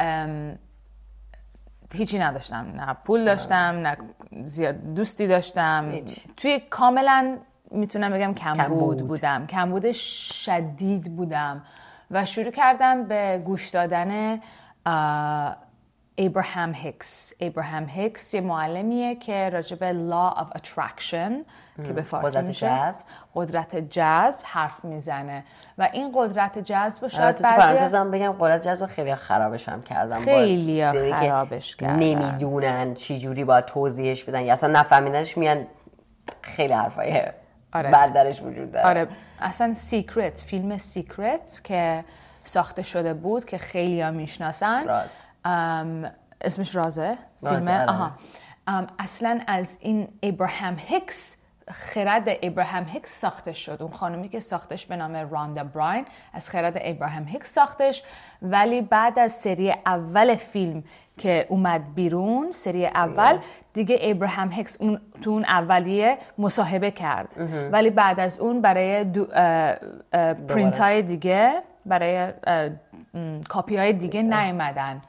هیچی 1.94 2.20
نداشتم. 2.20 2.72
نه 2.76 2.94
پول 2.94 3.26
داشتم 3.26 3.56
نه 3.56 3.98
زیاد 4.46 4.94
دوستی 4.94 5.28
داشتم. 5.28 5.92
توی 6.38 6.60
کاملا 6.70 7.38
می‌تونم 7.72 8.12
بگم 8.12 8.34
کمبود 8.34 9.00
کم 9.00 9.08
بودم. 9.08 9.48
کمبود 9.48 9.92
شدید 9.92 11.16
بودم. 11.16 11.64
و 12.12 12.26
شروع 12.26 12.52
کردم 12.52 13.04
به 13.04 13.42
گوش 13.46 13.70
دادن 13.70 14.40
ابراهام 16.22 16.74
هیکس 16.74 17.34
ابراهام 17.40 17.86
هیکس 17.86 18.34
یه 18.34 18.42
معلمیه 18.42 19.16
که 19.16 19.50
راجب 19.50 19.92
law 19.92 20.36
of 20.38 20.60
attraction 20.60 21.32
که 21.88 21.94
به 21.94 22.02
فارسی 22.02 22.38
قدرت 22.38 22.46
میشه. 22.46 22.68
جذب. 22.68 23.06
قدرت 23.36 23.76
جذب 23.76 24.46
حرف 24.46 24.86
می‌زنه. 24.86 25.44
و 25.78 25.90
این 25.94 26.12
قدرت 26.16 26.60
جذب 26.60 27.08
شاید 27.08 27.42
بعضی 27.42 27.98
بگم 27.98 28.32
قدرت 28.40 28.68
جذب 28.68 28.86
خیلی 28.86 29.16
خرابش 29.16 29.70
هم 29.70 29.82
کردم. 29.82 30.20
خیلی 30.20 31.14
خرابش 31.14 31.76
کردن. 31.76 31.96
نمی‌دونن 31.96 32.94
چی 32.94 33.20
جوری 33.20 33.44
باید 33.44 33.66
توضیحش 33.66 34.24
بدن. 34.24 34.42
یا 34.42 34.54
اصلا 34.54 34.80
نفهمیدنش 34.80 35.38
میان 35.38 35.68
خیلی 36.42 36.74
حرفای 36.74 37.24
آره. 37.74 37.92
بردرش 37.92 38.42
وجود 38.42 38.72
داره. 38.72 38.88
آره. 38.88 39.08
اصلا 39.40 39.74
Secret 39.74 40.40
فیلم 40.40 40.78
Secret 40.78 41.62
که 41.64 42.04
ساخته 42.44 42.84
شده 42.84 43.14
بود 43.14 43.46
که 43.46 43.58
خیلی 43.58 44.02
ها 44.02 44.12
می‌شناسن. 44.12 45.04
اسمش 46.42 46.76
رازه 46.76 47.18
فیلم 47.40 47.68
آره. 47.68 47.86
آها. 47.86 48.12
اصلا 49.00 49.40
از 49.48 49.78
این 49.82 50.08
ابراهام 50.24 50.76
هیکس 50.78 51.36
خرد 51.72 52.30
ابراهام 52.42 52.84
هیکس 52.84 53.22
ساخته 53.22 53.54
شد. 53.54 53.78
اون 53.82 53.92
خانمی 53.92 54.30
که 54.30 54.40
ساختش 54.40 54.86
به 54.86 54.96
نام 54.96 55.16
راندا 55.16 55.64
براین 55.64 56.06
از 56.34 56.50
خرد 56.50 56.74
ابراهام 56.82 57.24
هیکس 57.24 57.54
ساختش. 57.54 58.04
ولی 58.42 58.82
بعد 58.82 59.20
از 59.20 59.32
سری 59.32 59.72
اول 59.86 60.36
فیلم 60.36 60.84
که 61.18 61.46
اومد 61.50 61.96
بیرون 61.96 62.52
سری 62.52 62.86
اول 62.86 63.40
دیگه 63.74 63.98
ابراهام 64.02 64.52
هیکس 64.52 64.82
اون 64.82 65.02
تو 65.22 65.30
اون 65.30 65.46
اولیه 65.46 66.18
مصاحبه 66.38 66.92
کرد. 66.92 67.36
ولی 67.72 67.90
بعد 67.90 68.20
از 68.20 68.40
اون 68.40 68.62
برای 68.62 69.06
پرینت 70.50 70.80
های 70.80 71.02
دیگه 71.02 71.62
برای 71.86 72.34
کاپی 73.50 73.78
های 73.78 73.94
دیگه 73.94 74.22
نیومدن. 74.22 75.02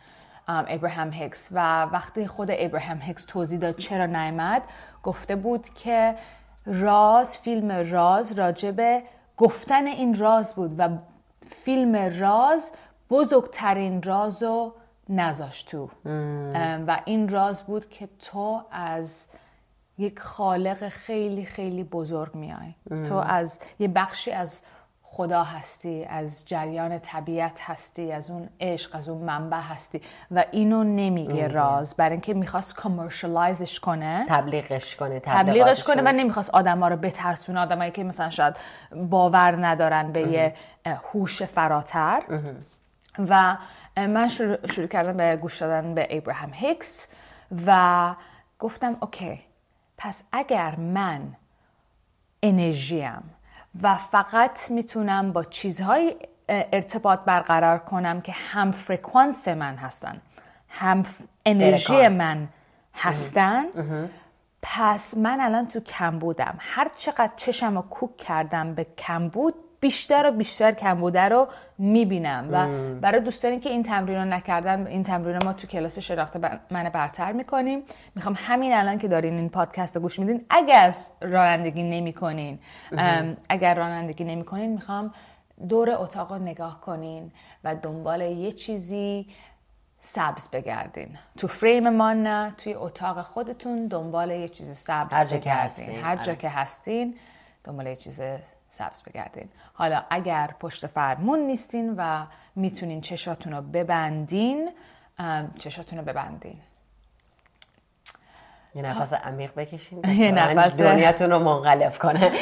ابراهام 0.68 1.12
هیکس 1.12 1.48
و 1.52 1.82
وقتی 1.82 2.26
خود 2.26 2.48
ابراهام 2.52 3.00
هیکس 3.00 3.24
توضیح 3.24 3.58
داد 3.58 3.76
چرا 3.76 4.06
نیامد 4.06 4.62
گفته 5.02 5.36
بود 5.36 5.68
که 5.74 6.14
راز 6.66 7.38
فیلم 7.38 7.70
راز 7.70 8.32
راجب 8.32 9.02
گفتن 9.36 9.86
این 9.86 10.18
راز 10.18 10.54
بود 10.54 10.74
و 10.78 10.88
فیلم 11.64 11.96
راز 12.20 12.72
بزرگترین 13.10 14.02
راز 14.02 14.42
رو 14.42 14.72
نذاشت 15.08 15.70
تو. 15.70 15.90
و 16.86 17.00
این 17.04 17.28
راز 17.28 17.62
بود 17.62 17.88
که 17.88 18.08
تو 18.18 18.62
از 18.70 19.28
یک 19.98 20.18
خالق 20.18 20.88
خیلی 20.88 21.44
خیلی 21.44 21.84
بزرگ 21.84 22.34
میای. 22.34 22.74
تو 23.04 23.14
از 23.14 23.60
یه 23.78 23.88
بخشی 23.88 24.30
از 24.30 24.60
خدا 25.12 25.44
هستی 25.44 26.04
از 26.04 26.48
جریان 26.48 26.98
طبیعت 26.98 27.60
هستی 27.60 28.12
از 28.12 28.30
اون 28.30 28.48
عشق 28.60 28.94
از 28.96 29.08
اون 29.08 29.24
منبع 29.24 29.60
هستی 29.60 30.00
و 30.30 30.44
اینو 30.50 30.84
نمیگه 30.84 31.48
راز. 31.48 31.96
برای 31.96 32.12
اینکه 32.12 32.34
می‌خواست 32.34 32.74
کامرشالایزش 32.74 33.80
کنه 33.80 34.26
تبلیغش 34.28 34.96
کنه 34.96 35.20
تبلیغش 35.20 35.84
کنه 35.84 36.02
و 36.02 36.12
نمی‌خواست 36.12 36.50
آدما 36.50 36.88
رو 36.88 36.96
بترسونه. 36.96 37.60
آدمایی 37.60 37.90
که 37.90 38.04
مثلا 38.04 38.30
شاید 38.30 38.56
باور 38.94 39.66
ندارن 39.66 40.12
به 40.12 40.20
یه 40.20 40.54
هوش 41.12 41.42
فراتر. 41.42 42.22
و 43.18 43.56
من 43.96 44.28
شروع, 44.28 44.66
شروع 44.66 44.86
کردم 44.86 45.16
به 45.16 45.36
گوش 45.36 45.58
دادن 45.58 45.94
به 45.94 46.06
ابراهام 46.10 46.50
هیکس 46.54 47.08
و 47.66 48.14
گفتم 48.58 48.96
okay 49.00 49.40
پس 49.98 50.24
اگر 50.32 50.76
من 50.76 51.22
انرژیم 52.42 53.22
و 53.82 53.96
فقط 53.96 54.70
می‌تونم 54.70 55.32
با 55.32 55.44
چیزهای 55.44 56.16
ارتباط 56.48 57.20
برقرار 57.20 57.78
کنم 57.78 58.20
که 58.20 58.32
هم 58.32 58.72
فرکانس 58.72 59.48
من 59.48 59.76
هستن 59.76 60.20
هم 60.68 61.04
انرژی 61.46 62.08
من 62.08 62.48
هستن. 62.94 63.64
پس 64.62 65.16
من 65.16 65.40
الان 65.40 65.68
تو 65.68 65.80
کم 65.80 66.18
بودم 66.18 66.54
هر 66.58 66.88
چقدر 66.96 67.32
چشم 67.36 67.76
رو 67.76 67.82
کوک 67.82 68.16
کردم 68.16 68.74
به 68.74 68.84
کمبود 68.98 69.54
بیشتر 69.80 70.28
و 70.28 70.30
بیشتر 70.30 70.72
کمبوده 70.72 71.28
رو 71.28 71.48
می‌بینم 71.78 72.48
و 72.52 72.68
برای 73.00 73.20
دوستانی 73.20 73.60
که 73.60 73.68
این 73.68 73.82
تمرین 73.82 74.16
رو 74.16 74.24
نکردن 74.24 74.86
این 74.86 75.02
تمرین 75.02 75.38
ما 75.44 75.52
تو 75.52 75.66
کلاس 75.66 75.98
شناخت 75.98 76.36
من 76.70 76.88
برتر 76.88 77.32
می‌کنیم. 77.32 77.82
می‌خوام 78.14 78.36
همین 78.38 78.72
الان 78.72 78.98
که 78.98 79.08
دارین 79.08 79.34
این 79.34 79.48
پادکست 79.48 79.96
رو 79.96 80.02
گوش 80.02 80.18
میدین 80.18 80.44
اگر 80.50 80.94
رانندگی 81.20 81.82
نمی‌کنین 81.82 82.58
اگر 83.48 83.74
رانندگی 83.74 84.24
نمی‌کنین 84.24 84.72
می‌خوام 84.72 85.14
دور 85.68 85.90
اتاق 85.90 86.32
رو 86.32 86.38
نگاه 86.38 86.80
کنین 86.80 87.32
و 87.64 87.74
دنبال 87.74 88.20
یه 88.20 88.52
چیزی 88.52 89.26
سبز 90.00 90.50
بگردین. 90.50 91.18
تو 91.36 91.46
فریم 91.46 91.88
ما 91.88 92.12
نه 92.12 92.54
توی 92.58 92.74
اتاق 92.74 93.22
خودتون 93.22 93.86
دنبال 93.86 94.30
یه 94.30 94.48
چیز 94.48 94.76
سبز 94.76 95.12
هر 95.12 95.24
جا 95.24 95.36
که 95.36 95.42
بگردین. 95.42 95.64
هستین. 95.64 96.00
هر 96.00 96.16
جا 96.16 96.22
آره. 96.22 96.36
که 96.36 96.48
هستین 96.48 97.14
دنبال 97.64 97.86
یه 97.86 97.96
چیز 97.96 98.20
سبز 98.70 99.02
بگردین. 99.02 99.48
حالا 99.72 100.02
اگر 100.10 100.54
پشت 100.60 100.86
فرمون 100.86 101.38
نیستین 101.38 101.94
و 101.96 102.26
می‌تونین 102.56 103.00
چشاتون 103.00 103.52
رو 103.52 103.62
ببندین 103.62 104.70
چشاتون 105.58 105.98
رو 105.98 106.04
ببندین. 106.04 106.58
یه 108.74 108.82
نفس 108.82 109.12
عمیق 109.12 109.54
بکشین 109.54 109.98
یه 110.18 110.32
تا 110.32 110.52
نفس- 110.52 110.76
دنیاتون 110.80 111.30
رو 111.30 111.38
منقلب 111.38 111.98
کنه. 111.98 112.32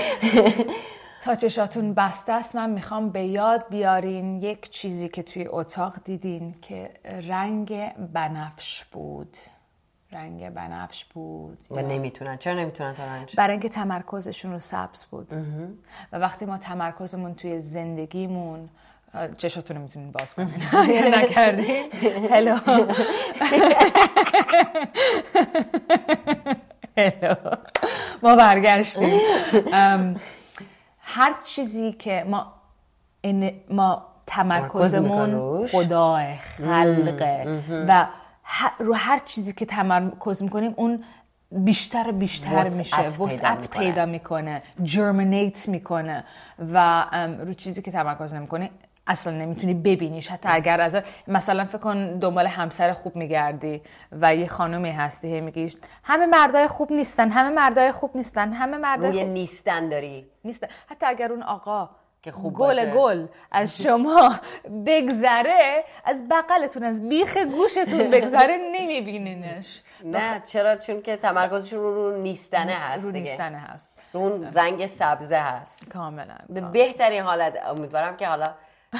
تا 1.24 1.34
چشاتون 1.34 1.94
بسته 1.94 2.32
است 2.32 2.56
من 2.56 2.70
می‌خوام 2.70 3.10
به 3.10 3.22
یاد 3.24 3.68
بیارین 3.68 4.42
یک 4.42 4.70
چیزی 4.70 5.08
که 5.08 5.22
توی 5.22 5.46
اتاق 5.48 5.94
دیدین 6.04 6.54
که 6.62 6.90
رنگ 7.28 7.92
بنفش 7.94 8.84
بود. 8.84 9.36
رنگ 10.12 10.50
بنفش 10.50 11.04
بود 11.04 11.58
و 11.70 11.82
نمی‌تونن. 11.82 12.38
چرا 12.38 12.54
نمی‌تونن 12.54 12.94
تا 12.94 13.04
رنج 13.04 13.36
برای 13.36 13.52
اینکه 13.52 13.68
تمرکزشون 13.68 14.52
رو 14.52 14.58
سبز 14.58 15.04
بود. 15.04 15.34
و 16.12 16.18
وقتی 16.18 16.44
ما 16.44 16.58
تمرکزمون 16.58 17.34
توی 17.34 17.60
زندگیمون 17.60 18.68
چشاتون 19.38 19.76
رو 19.76 19.82
می‌تونین 19.82 20.12
باز 20.12 20.34
کنین 20.34 21.14
نکردین 21.14 21.92
هلو 22.30 22.58
هلو 26.96 27.34
ما 28.22 28.36
برگشتیم. 28.36 29.20
هر 31.00 31.34
چیزی 31.44 31.92
که 31.92 32.24
ما 32.28 32.52
ما 33.70 34.06
تمرکزمون. 34.26 35.66
خداه 35.66 36.36
خلقه. 36.36 37.62
و 37.88 38.06
رو 38.78 38.94
هر 38.94 39.18
چیزی 39.18 39.52
که 39.52 39.66
تمرکز 39.66 40.42
می‌کنیم 40.42 40.74
اون 40.76 41.04
بیشتر 41.50 42.08
و 42.08 42.12
بیشتر 42.12 42.54
وسعت 42.54 42.72
میشه. 42.72 43.08
وسعت. 43.08 43.70
پیدا 43.70 44.06
می‌کنه. 44.06 44.62
جرمینیت 44.82 45.68
می‌کنه. 45.68 46.24
و 46.72 47.04
رو 47.38 47.52
چیزی 47.52 47.82
که 47.82 47.90
تمرکز 47.90 48.34
نمی‌کنی 48.34 48.70
اصلا 49.06 49.32
نمی‌تونی 49.32 49.74
ببینیش. 49.74 50.28
حتی 50.28 50.48
اگر 50.52 50.80
از 50.80 50.96
مثلا 51.28 51.64
فکر 51.64 51.78
کن 51.78 52.18
دنبال 52.18 52.46
همسر 52.46 52.92
خوب 52.92 53.16
میگردی 53.16 53.82
و 54.12 54.34
یه 54.34 54.46
خانومی 54.46 54.90
هستی 54.90 55.28
هی 55.28 55.40
میگی 55.40 55.72
همه 56.04 56.26
مردای 56.26 56.68
خوب 56.68 56.92
نیستن 56.92 57.30
همه 57.30 57.50
مردای 57.50 57.92
خوب 57.92 58.10
نیستن 58.14 58.52
همه 58.52 58.76
مردای 58.76 59.10
روی 59.10 59.20
خوب 59.20 59.28
نیستن 59.28 59.88
داری. 59.88 60.26
نیستن. 60.44 60.66
حتی 60.86 61.06
اگر 61.06 61.32
اون 61.32 61.42
آقا 61.42 61.90
که 62.22 62.32
خوب 62.32 62.54
گل 62.54 62.66
باشه. 62.66 62.90
گل. 62.90 63.26
از 63.50 63.82
شما 63.82 64.34
بگذره 64.86 65.84
از 66.04 66.28
بغلتون 66.28 66.82
از 66.82 67.08
بیخ 67.08 67.36
گوشتون 67.36 68.10
بگذره 68.10 68.56
نمیبینینش. 68.72 69.82
نه 70.04 70.42
چرا؟ 70.46 70.76
چون 70.76 71.02
که 71.02 71.16
تمرکزشون 71.16 71.78
رو, 71.80 71.94
رو 71.94 72.16
نیستنه 72.16 72.72
هست 72.72 73.04
رو 73.04 73.10
نیستنه 73.10 73.58
هست. 73.58 73.92
رو 74.12 74.20
اون 74.20 74.52
رنگ 74.54 74.86
سبزه 74.86 75.36
هست. 75.36 75.92
کاملا 75.92 76.36
به 76.48 76.60
بهترین 76.60 77.22
حالت 77.22 77.66
امیدوارم 77.66 78.16
که 78.16 78.26
حالا 78.28 78.54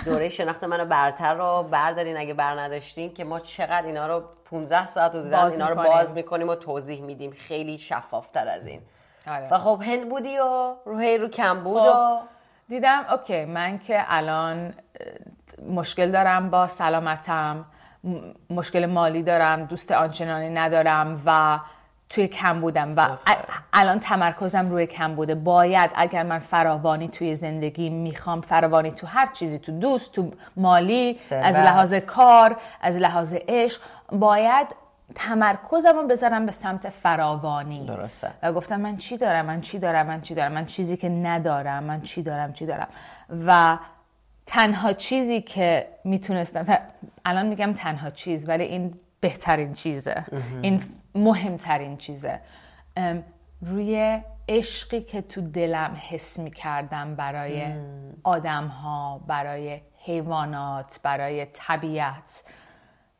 دوره 0.05 0.29
شناخت 0.29 0.65
منو 0.65 0.85
برتر 0.85 1.35
رو 1.35 1.63
بردارین. 1.63 2.17
اگه 2.17 2.35
بر 2.35 2.61
نداشتین 2.61 3.15
که 3.15 3.25
ما 3.25 3.41
چقدر 3.41 3.87
اینا 3.87 4.07
رو 4.07 4.23
15 4.51 4.87
ساعت 4.87 5.11
حدودا 5.15 5.43
باز 5.43 5.53
اینا 5.53 5.69
رو 5.69 5.75
می‌کنیم. 5.75 5.93
باز 5.93 6.15
می‌کنیم 6.15 6.49
و 6.49 6.55
توضیح 6.55 7.03
میدیم. 7.03 7.31
خیلی 7.31 7.79
شفافتر 7.79 8.49
از 8.49 8.67
این. 8.67 8.81
آره. 9.27 9.49
و 9.55 9.59
خب 9.59 9.83
هند 9.85 10.09
بودی 10.09 10.39
و 10.39 10.75
رو 10.85 10.99
هی 10.99 11.19
رو 11.19 11.29
کم 11.29 11.61
بود 11.61 11.83
خب، 11.83 11.89
و 11.89 12.19
دیدم 12.69 13.05
اوکی 13.11 13.45
من 13.45 13.79
که 13.79 14.05
الان 14.09 14.75
مشکل 15.71 16.11
دارم 16.11 16.51
با 16.51 16.69
سلامتم 16.69 17.65
مشکل 18.51 18.87
مالی 18.87 19.23
دارم 19.23 19.65
دوست 19.65 19.93
آنچنانی 19.93 20.51
ندارم 20.51 21.23
و 21.27 21.59
توی 22.09 22.29
کم 22.29 22.61
بودم 22.61 22.97
و 22.97 23.09
الان 23.73 24.01
تمرکزم 24.01 24.71
روی 24.71 24.87
کم 24.87 25.15
بوده 25.15 25.35
باید 25.35 25.91
اگر 25.95 26.23
من 26.23 26.39
فراوانی 26.39 27.09
توی 27.09 27.35
زندگی 27.35 27.91
می‌خوام 27.91 28.41
فراوانی 28.41 28.93
تو 28.93 29.07
هر 29.07 29.29
چیزی 29.33 29.59
تو 29.59 29.73
دوست 29.73 30.13
تو 30.13 30.31
مالی 30.57 31.15
ثروت. 31.15 31.45
از 31.45 31.57
لحاظ 31.57 31.95
کار 31.95 32.57
از 32.81 32.97
لحاظ 32.97 33.35
عشق 33.49 33.81
باید 34.13 34.67
تمرکزم 35.15 35.99
رو 35.99 36.07
بذارم 36.07 36.47
به 36.47 36.53
سمت 36.53 36.91
فراوانی. 36.91 37.87
درسته. 37.87 38.31
و 38.43 38.53
گفتم 38.53 38.81
من 38.81 38.97
چی 38.97 39.17
دارم؟ 39.17 39.47
من 39.47 39.61
چی 39.61 39.79
دارم؟ 39.79 40.07
من 40.07 40.21
چی 40.21 40.35
دارم؟ 40.35 40.53
من 40.53 40.67
چیزی 40.67 40.97
که 40.97 41.09
ندارم. 41.09 41.85
من 41.85 42.01
چی 42.01 42.23
دارم؟ 42.23 42.53
چی 42.53 42.67
دارم؟ 42.67 42.89
و 43.47 43.79
تنها 44.47 44.93
چیزی 44.93 45.41
که 45.41 45.87
می‌تونستم 46.05 46.79
الان 47.25 47.47
میگم 47.47 47.73
تنها 47.73 48.11
چیز 48.11 48.49
ولی 48.49 48.65
این 48.65 48.95
بهترین 49.21 49.75
چیزه. 49.75 50.25
این 50.63 50.83
مهمترین 51.15 51.97
چیزه. 51.97 52.41
روی 53.63 54.21
عشقی 54.49 55.01
که 55.01 55.23
تو 55.23 55.41
دلم 55.41 55.97
حس 56.09 56.39
می‌کردم 56.39 57.15
برای 57.15 57.67
آدم 58.23 58.67
ها 58.67 59.21
برای 59.27 59.81
حیوانات 60.05 61.01
برای 61.03 61.45
طبیعت 61.45 62.45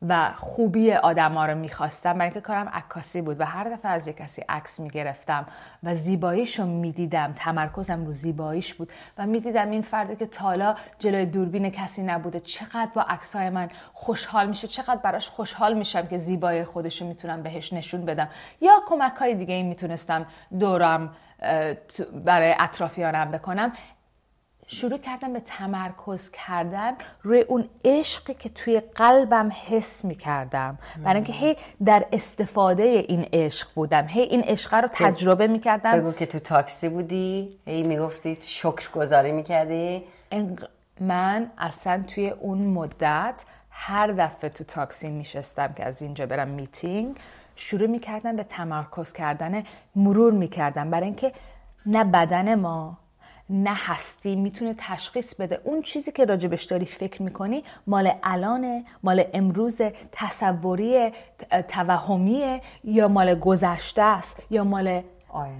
و 0.07 0.31
خوبی 0.35 0.93
آدما 0.93 1.45
رو 1.45 1.55
می‌خواستم. 1.55 2.13
برای 2.13 2.23
اینکه 2.23 2.41
کارم 2.41 2.69
عکاسی 2.69 3.21
بود 3.21 3.39
و 3.39 3.45
هر 3.45 3.63
دفعه 3.63 3.91
از 3.91 4.07
یک 4.07 4.17
کسی 4.17 4.41
عکس 4.49 4.79
می‌گرفتم 4.79 5.45
و 5.83 5.95
زیباییش 5.95 6.59
رو 6.59 6.65
می‌دیدم. 6.65 7.33
تمرکزم 7.33 8.05
رو 8.05 8.13
زیباییش 8.13 8.73
بود 8.73 8.91
و 9.17 9.25
می‌دیدم 9.25 9.71
این 9.71 9.81
فرده 9.81 10.15
که 10.15 10.25
تالا 10.25 10.75
جلوی 10.99 11.25
دوربین 11.25 11.69
کسی 11.69 12.03
نبوده. 12.03 12.39
چقدر 12.39 12.89
با 12.93 13.01
عکسای 13.01 13.49
من 13.49 13.69
خوشحال 13.93 14.47
میشه 14.47 14.67
چقدر 14.67 15.01
براش 15.01 15.29
خوشحال 15.29 15.73
میشم 15.73 16.07
که 16.07 16.17
زیبایی 16.17 16.63
خودش 16.63 17.01
رو 17.01 17.07
می‌تونم 17.07 17.43
بهش 17.43 17.73
نشون 17.73 18.05
بدم. 18.05 18.29
یا 18.61 18.73
کمک 18.87 19.15
های 19.15 19.35
دیگه 19.35 19.53
این 19.53 19.67
می‌تونستم 19.67 20.25
دورم 20.59 21.13
برای 22.25 22.55
اطرافیانم 22.59 23.31
بکنم. 23.31 23.71
شروع 24.71 24.97
کردم 24.97 25.33
به 25.33 25.39
تمرکز 25.39 26.31
کردن 26.31 26.93
روی 27.23 27.41
اون 27.41 27.69
عشقی 27.85 28.33
که 28.33 28.49
توی 28.49 28.79
قلبم 28.79 29.51
حس 29.67 30.05
می 30.05 30.15
کردم 30.15 30.77
برای 31.03 31.15
اینکه 31.15 31.33
هی 31.33 31.55
در 31.85 32.05
استفاده 32.11 32.83
این 32.83 33.29
عشق 33.33 33.67
بودم. 33.75 34.05
هی 34.07 34.21
این 34.21 34.41
عشق 34.41 34.73
رو 34.73 34.87
تجربه 34.93 35.47
می 35.47 35.59
کردم 35.59 35.99
بگو 36.01 36.11
که 36.11 36.25
تو 36.25 36.39
تاکسی 36.39 36.89
بودی 36.89 37.59
هی 37.65 37.83
می 37.83 37.97
گفتی 37.97 38.37
شکر 38.41 38.91
گذاری 38.91 39.31
می 39.31 39.43
کردی 39.43 40.03
من 40.99 41.51
اصلا 41.57 42.03
توی 42.07 42.29
اون 42.29 42.57
مدت 42.57 43.43
هر 43.69 44.07
دفعه 44.07 44.49
تو 44.49 44.63
تاکسی 44.63 45.09
می 45.09 45.25
شستم 45.25 45.73
که 45.73 45.85
از 45.85 46.01
اینجا 46.01 46.25
برم 46.25 46.47
میتینگ 46.47 47.17
شروع 47.55 47.87
می 47.87 47.99
کردم 47.99 48.35
به 48.35 48.43
تمرکز 48.43 49.13
کردن 49.13 49.63
مرور 49.95 50.33
می 50.33 50.47
کردم 50.47 50.89
برای 50.89 51.05
اینکه 51.05 51.33
نه 51.85 52.03
بدن 52.03 52.55
ما 52.55 52.97
نه 53.49 53.73
هستی 53.75 54.35
می‌تونه 54.35 54.75
تشخیص 54.77 55.35
بده. 55.35 55.61
اون 55.63 55.81
چیزی 55.81 56.11
که 56.11 56.25
راجبش 56.25 56.63
داری 56.63 56.85
فکر 56.85 57.21
می‌کنی 57.23 57.63
مال 57.87 58.11
الانه 58.23 58.83
مال 59.03 59.23
امروز 59.33 59.81
تصوری 60.11 61.11
توهمیه 61.67 62.61
یا 62.83 63.07
مال 63.07 63.35
گذشته 63.35 64.01
است 64.01 64.43
یا 64.49 64.63
مال 64.63 65.01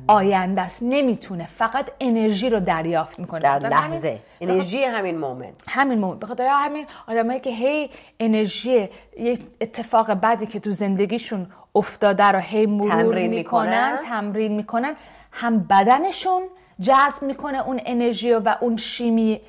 آینده, 0.08 0.62
است. 0.62 0.84
نمی‌تونه. 0.84 1.48
فقط 1.58 1.86
انرژی 2.00 2.50
رو 2.50 2.60
دریافت 2.60 3.20
می‌کنه. 3.20 3.40
در 3.40 3.60
لحظه. 3.60 4.20
انرژی 4.42 4.84
همین 4.84 5.18
moment. 5.18 5.54
همین 5.70 6.00
moment. 6.00 6.20
بخاطر 6.20 6.48
همین 6.48 6.86
آدمایی 7.08 7.40
که 7.40 7.50
هی 7.50 7.90
انرژی 8.20 8.90
یه 9.20 9.40
اتفاق 9.62 10.14
بعدی 10.14 10.46
که 10.46 10.60
تو 10.60 10.72
زندگیشون 10.72 11.48
افتاده 11.76 12.24
رو 12.24 12.40
هی 12.40 12.66
مرور 12.66 13.28
می‌کنن. 13.28 13.98
تمرین 13.98 14.56
می‌کنن 14.56 14.96
هم 15.32 15.60
بدنشون 15.60 16.42
جذب 16.82 17.24
می‌کنه 17.24 17.68
اون 17.68 17.82
انرژی 17.86 18.32
و 18.32 18.56
اون 18.62 18.78
شیمی 18.78 19.42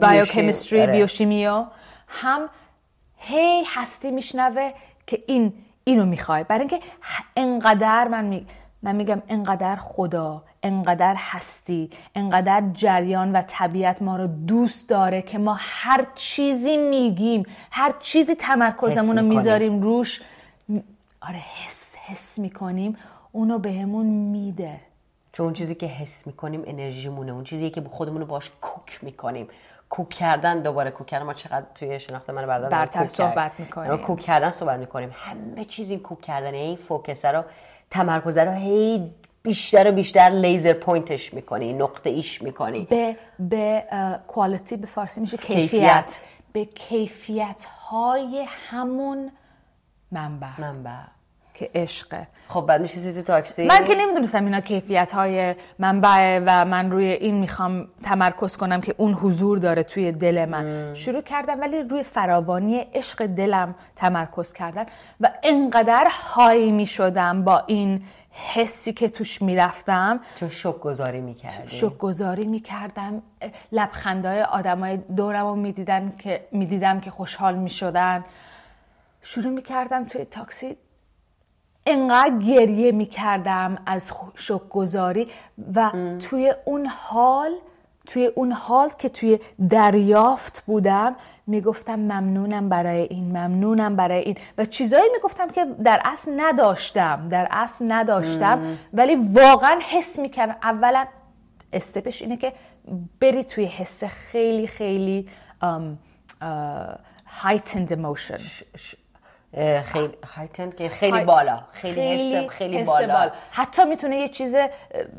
بایوکمیستری 0.00 0.80
آره. 0.80 0.92
بیوشیمیا 0.92 1.70
هم 2.08 2.48
هی 3.16 3.64
هستی 3.66 4.10
میشنوه 4.10 4.72
که 5.06 5.22
این 5.26 5.52
اینو 5.84 6.04
می‌خوای. 6.04 6.44
برای 6.44 6.60
اینکه 6.60 6.80
انقدر 7.36 8.08
من 8.08 8.24
می... 8.24 8.46
من 8.82 8.96
میگم 8.96 9.22
انقدر 9.28 9.76
خدا 9.76 10.42
انقدر 10.62 11.14
هستی 11.18 11.90
انقدر 12.14 12.62
جریان 12.72 13.32
و 13.32 13.42
طبیعت 13.48 14.02
ما 14.02 14.16
رو 14.16 14.26
دوست 14.26 14.88
داره 14.88 15.22
که 15.22 15.38
ما 15.38 15.56
هر 15.58 16.06
چیزی 16.14 16.76
میگیم 16.76 17.42
هر 17.70 17.94
چیزی 18.00 18.34
تمرکزمون 18.34 19.18
رو 19.18 19.24
می‌ذاریم 19.24 19.82
روش 19.82 20.22
آره 21.20 21.38
حس 21.38 21.96
حس 22.06 22.38
می‌کنیم 22.38 22.96
اونو 23.32 23.58
بهمون 23.58 24.06
میده. 24.06 24.87
چون 25.32 25.44
اون 25.44 25.54
چیزی 25.54 25.74
که 25.74 25.86
حس 25.86 26.26
می‌کنیم 26.26 26.62
انرژیمونه. 26.66 27.32
اون 27.32 27.44
چیزی 27.44 27.70
که 27.70 27.82
خودمون 27.90 28.20
رو 28.20 28.26
باش 28.26 28.50
کوک 28.60 29.04
می‌کنیم. 29.04 29.48
کوک 29.90 30.08
کردن 30.08 30.60
دوباره 30.62 30.90
کوک 30.90 31.06
کردن. 31.06 31.24
ما 31.26 31.34
چقدر 31.34 31.66
توی 31.74 32.00
شناخت 32.00 32.30
من 32.30 32.46
بردار 32.46 32.70
برتر 32.70 33.06
صحبت 33.06 33.52
می‌کنیم. 33.58 33.96
کوک 33.96 34.20
کردن 34.20 34.50
صحبت 34.50 34.78
می‌کنیم. 34.78 35.10
همه 35.12 35.64
چیزی 35.64 35.98
کوک 35.98 36.20
کردن 36.20 36.54
این 36.54 36.76
focus 36.76 37.24
رو 37.24 37.44
تمرکز 37.90 38.38
رو 38.38 38.52
هی 38.52 39.14
بیشتر 39.42 39.88
و 39.88 39.92
بیشتر 39.92 40.30
laser 40.30 40.72
point 40.72 41.16
ش 41.16 41.34
می‌کنی 41.34 41.72
نقطه 41.72 42.10
ایش 42.10 42.42
می‌کنی. 42.42 42.84
به 42.84 43.16
به 43.38 43.84
کوالیتی 44.28 44.76
به 44.76 44.86
فارسی 44.86 45.20
میشه 45.20 45.36
کیفیت, 45.36 46.18
به 46.52 46.64
کیفیت 46.64 47.64
های 47.64 48.46
همون 48.48 49.32
منبع. 50.12 50.60
منبع. 50.60 50.90
که 51.58 51.70
عشقه 51.74 52.26
خب 52.48 52.60
بعد 52.60 52.80
میشه 52.80 53.12
تو 53.12 53.22
تاکسی؟ 53.22 53.66
من 53.66 53.84
که 53.84 53.94
نمی‌دونستم 53.94 54.44
اینا 54.44 54.60
کیفیت 54.60 55.12
های 55.12 55.54
منبع 55.78 56.40
و 56.46 56.64
من 56.64 56.90
روی 56.90 57.06
این 57.06 57.34
می‌خوام 57.34 57.88
تمرکز 58.02 58.56
کنم 58.56 58.80
که 58.80 58.94
اون 58.96 59.14
حضور 59.14 59.58
داره 59.58 59.82
توی 59.82 60.12
دل 60.12 60.44
من. 60.44 60.94
شروع 60.94 61.22
کردم 61.22 61.60
ولی 61.60 61.82
روی 61.82 62.02
فراوانی 62.02 62.78
عشق 62.78 63.26
دلم 63.26 63.74
تمرکز 63.96 64.52
کردن 64.52 64.86
و 65.20 65.30
انقدر 65.42 66.06
های 66.10 66.72
می‌شدم 66.72 67.44
با 67.44 67.62
این 67.66 68.02
حسی 68.30 68.92
که 68.92 69.08
توش 69.08 69.42
می‌رفتم. 69.42 70.20
تو 70.36 70.48
شک 70.48 70.80
گذاری 70.80 71.20
می‌کردی؟ 71.20 71.76
شک 71.76 71.98
گذاری 71.98 72.46
می‌کردم. 72.46 73.22
لبخندهای 73.72 74.42
آدمای 74.42 74.96
دورم 74.96 75.46
رو 75.46 75.54
می‌دیدن 75.56 76.12
که 76.18 76.48
می‌دیدم 76.52 77.00
که 77.00 77.10
خوشحال 77.10 77.54
می‌شدن. 77.54 78.24
شروع 79.22 79.52
می‌کردم 79.52 80.04
توی 80.04 80.24
تاکسی 80.24 80.76
انقدر 81.88 82.38
گریه 82.38 82.92
می‌کردم 82.92 83.78
از 83.86 84.12
شکگذاری 84.34 85.28
و 85.74 85.92
توی 86.18 86.54
اون 86.64 86.86
حال 86.86 87.52
توی 88.06 88.26
اون 88.26 88.52
حال 88.52 88.88
که 88.98 89.08
توی 89.08 89.38
دریافت 89.70 90.64
بودم 90.66 91.16
می‌گفتم 91.46 91.94
ممنونم 91.94 92.68
برای 92.68 93.00
این 93.00 93.24
ممنونم 93.24 93.96
برای 93.96 94.20
این. 94.20 94.36
و 94.58 94.64
چیزایی 94.64 95.10
می‌گفتم 95.12 95.48
که 95.48 95.64
در 95.64 96.02
اصل 96.04 96.32
نداشتم 96.36 97.28
در 97.28 97.48
اصل 97.50 97.92
نداشتم 97.92 98.78
ولی 98.92 99.16
واقعا 99.16 99.78
حس 99.90 100.18
می‌کردم. 100.18 100.56
اولا 100.62 101.06
استپش 101.72 102.22
اینه 102.22 102.36
که 102.36 102.52
بری 103.20 103.44
توی 103.44 103.64
حس 103.64 104.04
خیلی 104.04 104.66
خیلی 104.66 105.28
um, 105.62 105.66
uh, 105.66 106.46
heightened 107.42 107.90
emotion. 107.90 108.40
خیلی 109.84 110.10
هایتند 110.36 110.76
که 110.76 110.88
خیلی 110.88 111.24
بالا 111.24 111.60
خیلی, 111.72 111.94
خیلی 111.96 112.48
خیلی 112.48 112.82
بالا. 112.82 113.30
حتی 113.50 113.84
می‌تونه 113.84 114.16
یه 114.16 114.28
چیز 114.28 114.56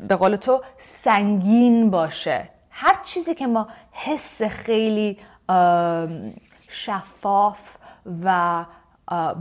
به 0.08 0.16
قول 0.16 0.36
تو 0.36 0.62
سنگین 0.78 1.90
باشه. 1.90 2.48
هر 2.70 2.96
چیزی 3.04 3.34
که 3.34 3.46
ما 3.46 3.68
حس 3.92 4.42
خیلی 4.42 5.18
شفاف 6.68 7.76
و 8.24 8.64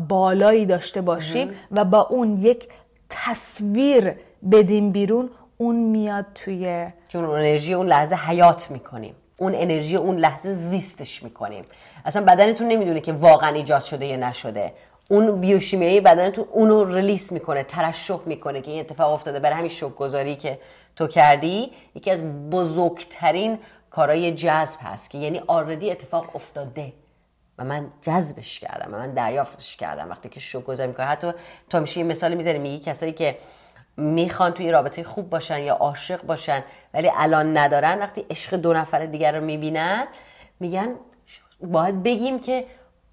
بالایی 0.07 0.65
داشته 0.65 1.01
باشیم 1.01 1.53
و 1.71 1.85
با 1.85 2.01
اون 2.01 2.37
یک 2.37 2.69
تصویر 3.09 4.15
بدیم 4.51 4.91
بیرون 4.91 5.29
اون 5.57 5.75
میاد 5.75 6.25
توی 6.35 6.87
چون 7.07 7.25
انرژی 7.25 7.73
اون 7.73 7.87
لحظه 7.87 8.15
حیات 8.15 8.71
می‌کنیم. 8.71 9.15
اون 9.37 9.55
انرژی 9.55 9.95
اون 9.95 10.17
لحظه 10.17 10.53
زیستش 10.53 11.23
می‌کنیم. 11.23 11.65
اصلا 12.05 12.25
بدنتون 12.25 12.67
نمی‌دونه 12.67 13.01
که 13.01 13.13
واقعا 13.13 13.55
ایجاد 13.55 13.81
شده 13.81 14.05
یا 14.05 14.15
نشده. 14.15 14.73
اون 15.07 15.41
بیوشیمیایی 15.41 16.01
بدنتون 16.01 16.45
اونو 16.51 16.95
ریلیس 16.95 17.31
می‌کنه 17.31 17.63
ترشح 17.63 18.19
می‌کنه 18.25 18.61
که 18.61 18.71
این 18.71 18.79
اتفاق 18.79 19.13
افتاده. 19.13 19.39
برای 19.39 19.55
همین 19.55 19.69
شوک 19.69 19.95
گذاری 19.95 20.35
که 20.35 20.59
تو 20.95 21.07
کردی 21.07 21.71
یکی 21.95 22.11
از 22.11 22.23
بزرگترین 22.49 23.59
کارهای 23.89 24.33
جذب 24.33 24.79
هست 24.81 25.09
که 25.09 25.17
یعنی 25.17 25.41
آردی 25.47 25.91
اتفاق 25.91 26.35
افتاده. 26.35 26.93
و 27.57 27.63
من 27.63 27.87
جذبش 28.01 28.59
کردم 28.59 28.93
و 28.93 28.97
من 28.97 29.13
دریافتش 29.13 29.77
کردم. 29.77 30.09
وقتی 30.09 30.29
که 30.29 30.39
شوک 30.39 30.65
گذاری 30.65 30.87
می‌کنه 30.87 31.05
حتی 31.05 31.31
تو 31.69 31.79
میشه 31.79 31.99
یه 31.99 32.05
مثال 32.05 32.33
می‌زنی 32.33 32.59
میگی 32.59 32.79
کسایی 32.79 33.13
که 33.13 33.37
می‌خوان 33.97 34.51
توی 34.51 34.71
رابطه 34.71 35.03
خوب 35.03 35.29
باشن 35.29 35.59
یا 35.59 35.73
عاشق 35.73 36.21
باشن 36.21 36.63
ولی 36.93 37.11
الان 37.15 37.57
ندارن 37.57 37.99
وقتی 37.99 38.25
عشق 38.29 38.55
دو 38.55 38.73
نفر 38.73 39.05
دیگر 39.05 39.35
رو 39.35 39.43
می‌بینن 39.43 40.07
میگن 40.59 40.95
باید 41.61 42.03
بگیم 42.03 42.39
که 42.39 42.65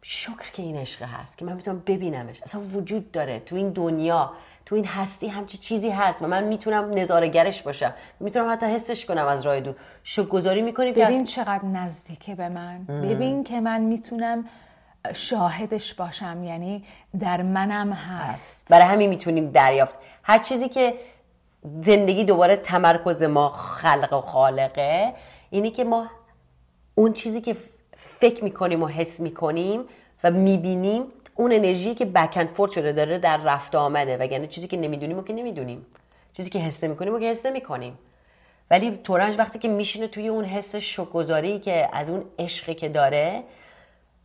شکر 0.03 0.51
که 0.53 0.63
این 0.63 0.77
عشق 0.77 1.03
هست 1.03 1.39
که 1.39 1.45
من 1.45 1.53
می‌تونم 1.53 1.83
ببینمش. 1.87 2.43
اصلا 2.43 2.61
وجود 2.61 3.13
داره. 3.13 3.41
تو 3.41 3.57
این 3.57 3.71
دنیا 3.71 4.33
تو 4.67 4.75
این 4.75 4.85
هستی 4.85 5.29
همچی 5.29 5.59
چیزی 5.59 5.91
هست 5.91 6.23
و 6.23 6.27
من 6.27 6.45
می‌تونم 6.45 6.91
نظارگرش 6.95 7.63
باشم. 7.63 7.95
می‌تونم 8.21 8.53
حتی 8.53 8.67
حسش 8.67 9.07
کنم 9.07 9.27
از 9.27 9.47
راه 9.47 9.61
دو. 9.61 9.73
شکر 10.03 10.27
گذاری 10.27 10.63
می‌کنیم 10.63 10.95
ببین 10.95 11.25
چقدر 11.25 11.65
نزدیکه 11.65 12.35
به 12.35 12.49
من. 12.49 12.85
ببین 12.85 13.45
که 13.45 13.61
من 13.61 13.81
می‌تونم 13.81 14.45
شاهدش 15.15 15.95
باشم. 15.95 16.45
یعنی 16.45 16.85
در 17.21 17.43
منم 17.43 17.93
هست. 17.93 18.67
برای 18.71 18.87
همین 18.87 19.09
می‌تونیم 19.09 19.51
دریافت. 19.51 19.99
هر 20.23 20.39
چیزی 20.39 20.69
که 20.69 20.95
زندگی 21.83 22.25
دوباره 22.25 22.57
تمرکز 22.57 23.23
ما 23.23 23.49
خلق 23.49 24.13
و 24.13 24.21
خالقه 24.21 25.15
اینی 25.51 25.71
که 25.71 25.85
ما 25.85 26.07
اون 26.95 27.13
چیزی 27.13 27.41
که 27.41 27.57
فکر 27.97 28.45
می‌کنیم 28.45 28.83
و 28.83 28.87
حس 28.87 29.21
می‌کنیم 29.21 29.85
و 30.25 30.31
می‌بینیم 30.31 31.03
اون 31.35 31.53
انرژی 31.53 31.95
که 31.95 32.05
بکن 32.05 32.47
فورد 32.47 32.71
شده 32.71 32.93
داره 32.93 33.19
در 33.19 33.37
رفت 33.37 33.75
آمده 33.75 34.17
وگرنه 34.17 34.47
چیزی 34.47 34.69
که 34.69 34.77
نمی‌دونیم 34.77 35.19
و 35.19 35.23
که 35.23 35.33
نمی‌دونیم. 35.33 35.87
چیزی 36.33 36.51
که 36.51 36.59
حس 36.59 36.85
می‌کنیم 36.85 37.15
و 37.15 37.19
که 37.19 37.27
حس 37.27 37.47
نمی‌کنیم. 37.47 37.99
ولی 38.71 39.01
تورنج 39.05 39.39
وقتی 39.39 39.59
که 39.59 39.69
میشینه 39.69 40.09
توی 40.09 40.29
اون 40.29 40.45
حس 40.45 40.77
شکوزاری 40.77 41.59
که 41.59 41.89
از 41.93 42.11
اون 42.11 42.25
عشقی 42.39 42.75
که 42.75 42.89
داره 42.89 43.43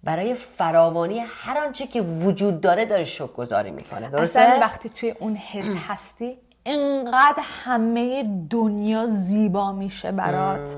برای 0.04 0.34
فراوانی 0.34 1.20
هر 1.20 1.58
آنچه 1.58 1.88
که 1.88 2.02
وجود 2.02 2.62
داره 2.62 2.86
داره 2.86 3.04
شکر 3.04 3.28
گذاری 3.28 3.72
می‌کنه. 3.72 4.10
درسته؟ 4.10 4.40
اصلا 4.40 4.60
وقتی 4.60 4.90
توی 4.90 5.12
اون 5.12 5.36
حس 5.36 5.76
هستی 5.88 6.38
اینقدر 6.64 7.44
همه 7.64 8.24
دنیا 8.50 9.06
زیبا 9.10 9.72
میشه 9.72 10.12
برات. 10.12 10.76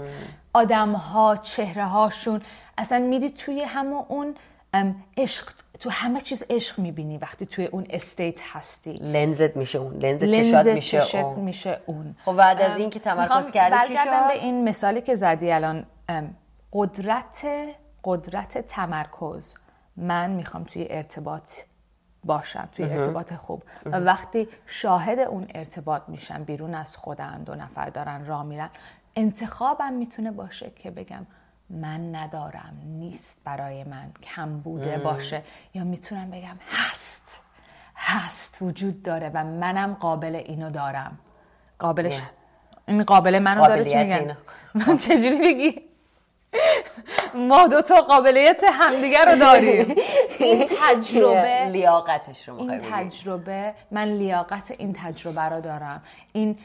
آدم 0.53 0.91
ها 0.91 1.35
چهره 1.35 1.85
هاشون 1.85 2.41
اصلا 2.77 2.99
میری 2.99 3.29
توی 3.29 3.61
همه 3.61 3.95
اون 4.07 4.35
عشق. 5.17 5.49
تو 5.79 5.89
همه 5.89 6.21
چیز 6.21 6.43
عشق 6.49 6.79
می‌بینی 6.79 7.17
وقتی 7.17 7.45
توی 7.45 7.65
اون 7.65 7.85
استیت 7.89 8.41
هستی. 8.41 8.93
لنزت 8.93 9.57
میشه 9.57 9.79
اون. 9.79 9.93
لنز 9.93 10.23
چشات 10.23 10.65
لنز 10.65 10.67
میشه 10.67 11.01
چشت 11.01 11.15
اون. 11.15 11.39
میشه 11.39 11.79
اون. 11.85 12.15
خب 12.25 12.33
بعد 12.33 12.61
از 12.61 12.77
این 12.77 12.89
که 12.89 12.99
تمرکز 12.99 13.51
کردی 13.51 13.87
چی 13.87 13.93
برگردم 13.93 14.27
به 14.27 14.33
شد 14.33 14.39
این 14.39 14.69
مثالی 14.69 15.01
که 15.01 15.15
زدی 15.15 15.51
الان. 15.51 15.85
قدرت 16.73 17.45
قدرت 18.03 18.57
تمرکز. 18.57 19.53
من 19.97 20.29
می‌خوام 20.29 20.63
توی 20.63 20.87
ارتباط 20.89 21.51
باشم 22.23 22.69
توی 22.71 22.85
ارتباط 22.85 23.33
خوب. 23.33 23.63
و 23.85 23.99
وقتی 23.99 24.47
شاهد 24.65 25.19
اون 25.19 25.47
ارتباط 25.55 26.01
میشم 26.07 26.43
بیرون 26.43 26.75
از 26.75 26.97
خودم 26.97 27.43
دو 27.45 27.55
نفر 27.55 27.89
دارن 27.89 28.25
راه 28.25 28.43
میرن 28.43 28.69
انتخابم 29.15 29.93
می‌تونه 29.93 30.31
باشه 30.31 30.71
که 30.75 30.91
بگم 30.91 31.25
من 31.69 32.15
ندارم 32.15 32.77
نیست 32.85 33.37
برای 33.43 33.83
من 33.83 34.11
کم 34.23 34.59
بوده 34.59 34.97
باشه. 34.97 35.41
یا 35.73 35.83
می‌تونم 35.83 36.31
بگم 36.31 36.57
هست 36.71 37.41
هست 37.95 38.57
وجود 38.61 39.03
داره 39.03 39.31
و 39.33 39.43
منم 39.43 39.93
قابل 39.93 40.35
اینو 40.35 40.69
دارم. 40.69 41.19
قابلش. 41.79 42.21
این 42.87 43.03
قابل 43.03 43.39
منو 43.39 43.67
داره 43.67 43.85
چی 43.85 43.97
میگن. 43.97 44.37
من 44.73 44.97
چجوری 45.07 45.41
بگی 45.41 45.81
ما 47.35 47.67
دو 47.67 47.81
تا 47.81 48.01
قابلیت 48.01 48.63
همدیگه 48.73 49.25
رو 49.25 49.35
داریم. 49.35 49.95
این 50.39 50.69
تجربه 50.81 51.65
لیاقتش 51.65 52.49
رو 52.49 52.59
این 52.59 52.81
تجربه 52.91 53.73
من 53.91 54.05
لیاقت 54.05 54.71
این 54.71 54.93
تجربه 54.93 55.41
رو 55.41 55.61
دارم. 55.61 56.03
این 56.33 56.59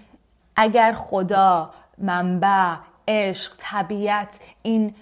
اگر 0.57 0.93
خدا 0.93 1.71
منبع 1.99 2.75
عشق 3.09 3.53
طبیعت 3.59 4.41
این 4.63 4.95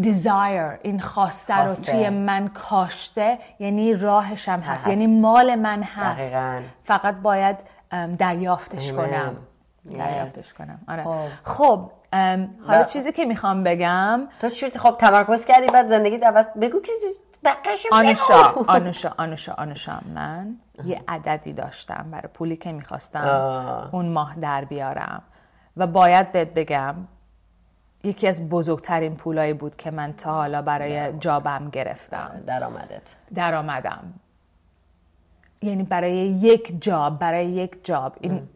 دیزایر 0.00 0.78
این 0.82 1.00
خواسته 1.00 1.56
رو. 1.56 1.74
توی 1.74 2.08
من 2.08 2.48
کاشته 2.48 3.38
یعنی 3.58 3.94
راهش 3.94 4.48
هم 4.48 4.60
هست 4.60 4.86
هست. 4.86 4.86
یعنی 5.00 5.20
مال 5.20 5.54
من 5.54 5.82
هست 5.82 6.34
دقیقاً. 6.34 6.60
فقط 6.84 7.14
باید 7.14 7.56
دریافتش. 8.18 8.92
کنم 8.92 9.36
Yes. 9.90 9.98
دریافتش 9.98 10.52
کنم 10.54 10.78
آره 10.88 11.04
خب. 11.04 11.18
خب 11.44 11.90
حالا 12.66 12.80
و- 12.80 12.84
چیزی 12.84 13.12
که 13.12 13.24
می‌خوام 13.24 13.64
بگم 13.64 14.20
تو 14.40 14.48
چی 14.48 14.70
خب 14.70 14.96
تمرکز 14.98 15.44
کردی 15.44 15.66
بعد 15.66 15.86
زندگی 15.86 16.16
عوض 16.16 16.46
بگو 16.60 16.80
که 16.80 16.92
بقیش 17.44 17.86
آنوشا 17.92 18.52
آنوشا 18.76 19.12
آنوشا 19.18 19.54
آنوشا 19.58 19.98
من 20.14 20.56
یه 20.84 21.02
عددی 21.08 21.52
داشتم 21.52 22.06
برای 22.10 22.28
پولی 22.34 22.56
که 22.56 22.72
می‌خواستم 22.72 23.20
آه. 23.20 23.94
اون 23.94 24.08
ماه 24.08 24.36
در 24.40 24.64
بیارم 24.64 25.22
و 25.76 25.86
باید 25.86 26.32
بهت 26.32 26.54
بگم 26.54 26.94
یکی 28.04 28.28
از 28.28 28.48
بزرگترین 28.48 29.16
پولایی 29.16 29.52
بود 29.52 29.76
که 29.76 29.90
من 29.90 30.12
تا 30.12 30.34
حالا 30.34 30.62
برای 30.62 31.18
جابم 31.18 31.70
گرفتم. 31.70 32.42
درآمدت. 32.46 33.02
درآمدم. 33.34 34.14
یعنی 35.62 35.82
برای 35.82 36.16
یک 36.16 36.82
جاب 36.82 37.18
برای 37.18 37.46
یک 37.46 37.84
جاب. 37.84 38.16
این 38.20 38.48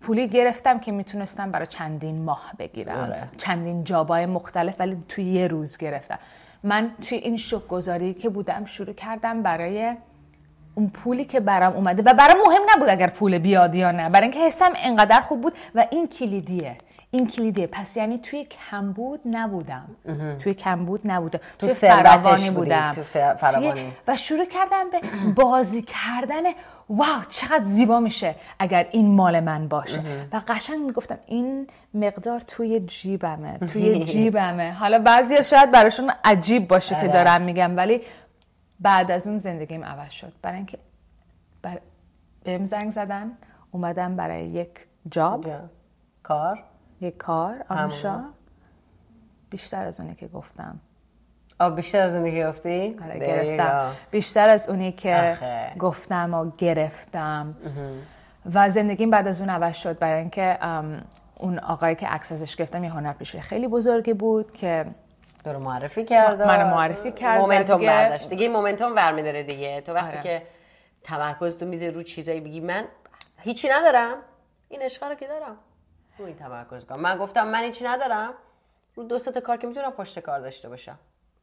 پولی 0.00 0.28
گرفتم 0.28 0.78
که 0.78 0.92
می‌تونستم 0.92 1.50
برای 1.50 1.66
چندین 1.66 2.24
ماه 2.24 2.52
بگیرم. 2.58 2.98
آره. 2.98 3.28
چندین 3.38 3.84
جابای 3.84 4.26
مختلف 4.26 4.74
ولی 4.78 5.02
توی 5.08 5.24
یه 5.24 5.48
روز 5.48 5.76
گرفتم. 5.76 6.18
من 6.62 6.90
توی 7.08 7.18
این 7.18 7.36
شک 7.36 7.66
گذاری 7.68 8.14
که 8.14 8.28
بودم 8.28 8.64
شروع 8.64 8.92
کردم 8.92 9.42
برای 9.42 9.96
اون 10.76 10.90
پولی 10.90 11.24
که 11.24 11.40
برام 11.40 11.72
اومده. 11.72 12.02
و 12.02 12.14
برام 12.14 12.36
مهم 12.46 12.62
نبود 12.76 12.88
اگر 12.88 13.06
پول 13.06 13.38
بیاد 13.38 13.74
یا 13.74 13.90
نه. 13.90 14.10
برای 14.10 14.22
اینکه 14.28 14.40
حسم 14.46 14.72
انقدر 14.76 15.20
خوب 15.20 15.40
بود 15.40 15.54
و 15.74 15.86
این 15.90 16.08
کلیدیه. 16.08 16.76
این 17.10 17.26
کلیدیه. 17.28 17.66
پس 17.66 17.96
یعنی 17.96 18.18
توی 18.18 18.44
کمبود 18.70 19.20
نبودم. 19.26 19.88
توی 20.42 20.54
کمبود 20.54 21.00
نبودم. 21.04 21.40
توی 21.58 21.68
ثروتش 21.68 22.02
فراوانی 22.02 22.50
بودم. 22.50 22.90
تو 22.94 23.02
فر- 23.02 23.34
فراوانی. 23.34 23.92
و 24.08 24.16
شروع 24.16 24.44
کردم 24.44 24.84
به 24.92 25.00
بازی 25.42 25.82
کردن. 25.82 26.42
واو 26.90 27.22
چقدر 27.28 27.64
زیبا 27.64 28.00
میشه 28.00 28.34
اگر 28.58 28.86
این 28.90 29.06
مال 29.14 29.40
من 29.40 29.68
باشه. 29.68 30.00
و 30.32 30.40
قشنگ 30.48 30.78
می‌گفتم 30.78 31.18
این 31.26 31.66
مقدار 31.94 32.40
توی 32.40 32.80
جیبمه. 32.80 33.58
توی 33.58 34.04
جیبمه. 34.12 34.72
حالا 34.72 34.98
بعضی 34.98 35.44
شاید 35.44 35.70
براشون 35.70 36.12
عجیب 36.24 36.68
باشه 36.68 36.94
که 36.94 37.00
آره. 37.00 37.08
دارم 37.12 37.42
میگم 37.42 37.76
ولی 37.76 38.00
بعد 38.80 39.10
از 39.10 39.26
اون 39.26 39.38
زندگیم 39.38 39.84
عوض 39.84 40.10
شد. 40.10 40.32
برای 40.42 40.56
اینکه 40.56 40.78
بر... 41.62 41.80
بهم 42.44 42.64
زنگ 42.64 42.90
زدن 42.90 43.32
اومدم 43.70 44.16
برای 44.16 44.46
یک 44.46 44.70
جاب. 45.10 45.44
جا. 45.44 45.60
کار. 46.22 46.62
یک 47.00 47.16
کار 47.16 47.64
آنشا. 47.68 48.24
بیشتر 49.50 49.84
از 49.84 50.00
اونی 50.00 50.14
که 50.14 50.28
گفتم. 50.28 50.80
آه 51.60 51.74
بیشتر 51.74 52.02
از 52.02 52.14
اونی 52.14 52.32
که 52.32 52.46
گفتی؟ 52.46 52.96
آره 53.02 53.18
گرفتم. 53.18 53.92
بیشتر 54.10 54.48
از 54.48 54.68
اونی 54.68 54.92
که 54.92 55.16
آخه. 55.16 55.72
گفتم 55.78 56.34
و 56.34 56.50
گرفتم. 56.58 57.56
و 58.54 58.70
زندگیم 58.70 59.10
بعد 59.10 59.28
از 59.28 59.40
اون 59.40 59.50
عوض 59.50 59.74
شد. 59.74 59.98
برای 59.98 60.20
اینکه 60.20 60.58
اون 61.34 61.58
آقایی 61.58 61.94
که 61.94 62.06
عکس 62.06 62.32
ازش 62.32 62.56
گرفتم 62.56 62.84
یه 62.84 62.90
هنرپیشه 62.90 63.40
خیلی 63.40 63.68
بزرگی 63.68 64.14
بود 64.14 64.52
که 64.52 64.86
تو 65.46 65.52
رو 65.52 65.58
معرفی 65.58 66.04
کرد 66.04 66.40
و 66.40 66.44
منو 66.46 66.66
معرفی 66.66 67.12
کرد 67.12 67.40
مومنتوم 67.40 67.78
دیگه- 67.78 67.90
برداشت. 67.90 68.28
دیگه 68.28 68.48
مومنتوم 68.48 68.94
برمیداره 68.94 69.42
دیگه. 69.42 69.80
تو 69.80 69.92
وقتی 69.92 70.08
آره. 70.12 70.22
که 70.22 70.42
تمرکز 71.02 71.58
تو 71.58 71.66
می‌ذاری 71.66 71.92
رو 71.92 72.02
چیزایی 72.02 72.40
بگی 72.40 72.60
من 72.60 72.84
هیچی 73.38 73.68
ندارم. 73.68 74.16
این 74.68 74.82
عشق 74.82 75.04
رو 75.04 75.14
که 75.14 75.26
دارم. 75.26 75.56
رو 76.18 76.24
این 76.26 76.36
تمرکز 76.36 76.84
کنم 76.84 77.00
من 77.00 77.18
گفتم 77.18 77.48
من 77.48 77.62
هیچی 77.62 77.84
ندارم. 77.84 78.34
رو 78.94 79.04
دو 79.04 79.18
تا 79.18 79.40
کار 79.40 79.56
که 79.56 79.66
می‌تونم 79.66 79.90
پشت 79.90 80.18
کار 80.18 80.40
داشته 80.40 80.68
باشم. 80.68 80.98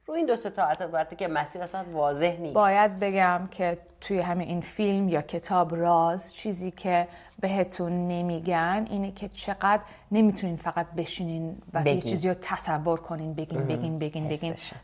رو 0.07 0.13
این 0.13 0.25
دو 0.25 0.35
سه 0.35 0.49
تا 0.49 0.87
باید 0.91 1.17
که 1.17 1.27
مسیر 1.27 1.61
اصلا 1.61 1.85
واضح 1.91 2.37
نیست. 2.39 2.53
باید 2.53 2.99
بگم 2.99 3.47
که 3.51 3.77
توی 4.01 4.19
همین 4.19 4.47
این 4.47 4.61
فیلم 4.61 5.09
یا 5.09 5.21
کتاب 5.21 5.75
راز 5.75 6.33
چیزی 6.33 6.71
که 6.71 7.07
بهتون 7.39 8.07
نمیگن 8.07 8.87
اینه 8.89 9.11
که 9.11 9.27
چقدر 9.29 9.81
نمی‌تونین 10.11 10.55
فقط 10.55 10.87
بشینین 10.97 11.57
و 11.73 11.77
یه 11.77 11.83
بگین. 11.83 12.01
چیزی 12.01 12.29
رو 12.29 12.35
تصور 12.41 12.99
کنین 12.99 13.33
بگین 13.33 13.61
بگین 13.61 13.99
بگین 13.99 14.27
بگین. 14.27 14.53
حسشه. 14.53 14.75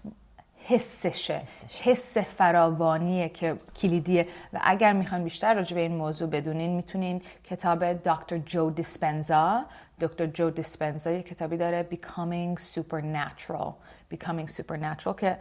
حسشه. 0.66 1.42
حس 1.84 2.18
فراوانیه 2.18 3.30
که 3.30 3.56
کلیدیه. 3.76 4.28
و 4.54 4.60
اگر 4.64 4.94
می‌خوان 4.94 5.24
بیشتر 5.24 5.54
راجع 5.54 5.76
به 5.76 5.82
این 5.82 5.96
موضوع 5.96 6.30
بدونین 6.30 6.76
می‌تونین 6.76 7.22
کتاب 7.50 7.94
دکتر 7.94 8.38
جو 8.38 8.70
دیسپنزا. 8.70 9.66
دکتر 10.02 10.26
جو 10.26 10.50
دیسپنزا 10.50 11.12
یه 11.12 11.24
کتابی 11.24 11.58
داره 11.58 11.88
Becoming 11.92 12.60
Supernatural. 12.76 13.74
Becoming 14.14 14.50
Supernatural. 14.52 15.16
که 15.20 15.38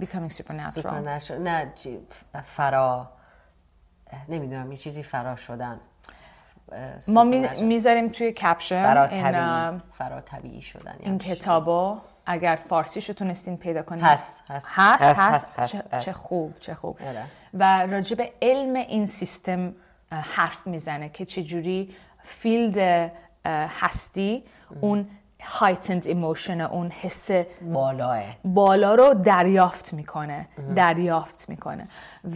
Becoming 0.00 0.32
Supernatural. 0.32 0.70
سوپرنشر 0.74 1.38
نه 1.38 1.72
فرا 2.44 3.10
نمی‌دونم 4.28 4.72
یه 4.72 4.78
چیزی 4.78 5.02
فرا 5.02 5.36
شدن. 5.36 5.80
ما 7.08 7.24
می- 7.24 7.42
سوپرنشر. 7.42 7.64
می‌ذاریم 7.64 8.08
توی 8.08 8.32
کپشن 8.32 8.82
فرا 8.82 9.06
طبیعی. 9.06 9.34
اه، 9.34 9.80
فرا 9.98 10.20
طبیعی 10.20 10.62
شدن 10.62 10.94
این. 10.98 11.18
کتابو. 11.18 11.98
اگر 12.26 12.58
فارسیشو 12.68 13.12
تونستین 13.12 13.56
پیدا 13.56 13.82
کنین. 13.82 14.04
هست، 14.04 14.42
هست. 14.48 14.66
هست 14.70 15.02
هست، 15.04 15.20
هست, 15.20 15.52
هست، 15.58 15.72
چه, 15.72 15.84
هست. 15.92 16.04
چه 16.04 16.12
خوب 16.12 16.58
چه 16.60 16.74
خوب. 16.74 16.98
آره. 17.08 17.24
و 17.54 17.86
راجع 17.86 18.16
به 18.16 18.32
علم 18.42 18.74
این 18.74 19.06
سیستم 19.06 19.74
حرف 20.10 20.66
می‌زنه 20.66 21.08
که 21.08 21.24
چجوری 21.24 21.94
field 22.24 23.12
هستی 23.44 24.44
اون 24.80 25.08
heightened 25.42 26.06
emotion 26.06 26.60
اون 26.60 26.90
حس 26.90 27.30
بالاه. 27.62 28.22
بالا 28.44 28.94
رو 28.94 29.14
دریافت 29.14 29.92
می‌کنه 29.92 30.48
دریافت 30.76 31.48
می‌کنه. 31.48 31.88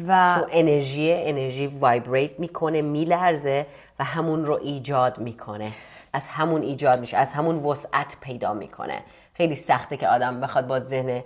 و 0.09 0.35
چون 0.41 0.49
انرژی 0.53 1.13
انرژی 1.13 1.67
vibrate 1.67 2.41
می‌کنه 2.41 2.83
میلرزه 2.83 3.67
و 3.99 4.05
همون 4.05 4.45
رو 4.47 4.61
ایجاد 4.63 5.19
می‌کنه. 5.19 5.73
از 6.13 6.29
همون 6.29 6.63
ایجاد 6.63 7.01
میشه 7.01 7.17
از 7.17 7.33
همون 7.33 7.57
وسعت 7.57 8.17
پیدا 8.21 8.53
می‌کنه. 8.53 9.03
خیلی 9.35 9.55
سخته 9.55 9.97
که 9.97 10.09
آدم 10.09 10.41
بخواد 10.41 10.67
با 10.67 10.81
ذهن 10.81 11.23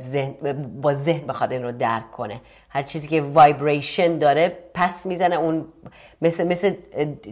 ذهن 0.00 0.32
با 0.80 0.94
ذهن 0.94 1.26
بخواد 1.26 1.52
این 1.52 1.62
رو 1.62 1.72
درک 1.72 2.10
کنه. 2.10 2.40
هر 2.68 2.82
چیزی 2.82 3.08
که 3.08 3.22
vibration 3.22 4.18
داره 4.18 4.58
پس 4.74 5.06
می‌زنه 5.06 5.36
اون 5.36 5.64
مثل 6.22 6.46
مثل 6.46 6.74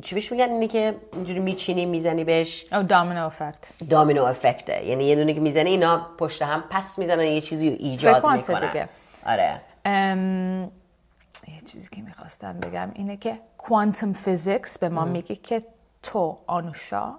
چی 0.00 0.14
بهش 0.14 0.32
میگن؟ 0.32 0.50
اینی 0.50 0.68
که 0.68 0.94
اینجوری 1.12 1.40
میچینی 1.40 1.86
می‌زنی 1.86 2.24
بهش. 2.24 2.72
او 2.72 2.82
domino 2.82 3.26
effect 3.26 3.68
domino 3.90 4.24
effect 4.24 4.76
ه 4.76 4.84
یعنی 4.84 5.04
یه 5.04 5.16
دونه 5.16 5.34
که 5.34 5.40
می‌زنه 5.40 5.70
اینا 5.70 6.06
پشت 6.18 6.42
هم 6.42 6.64
پس 6.70 6.98
می‌زنن 6.98 7.22
یه 7.22 7.40
چیزی 7.40 7.70
رو 7.70 7.76
ایجاد 7.78 8.26
می‌کنن. 8.26 8.66
دیگه. 8.66 8.88
آره. 9.26 9.60
ام، 9.84 10.62
یه 11.48 11.60
چیزی 11.66 11.88
که 11.92 12.02
می‌خواستم 12.02 12.60
بگم 12.60 12.90
اینه 12.94 13.16
که 13.16 13.38
quantum 13.58 14.12
physics 14.12 14.78
به 14.78 14.88
ما 14.88 15.04
میگه 15.04 15.36
که 15.36 15.62
تو 16.02 16.38
آنوشا 16.46 17.14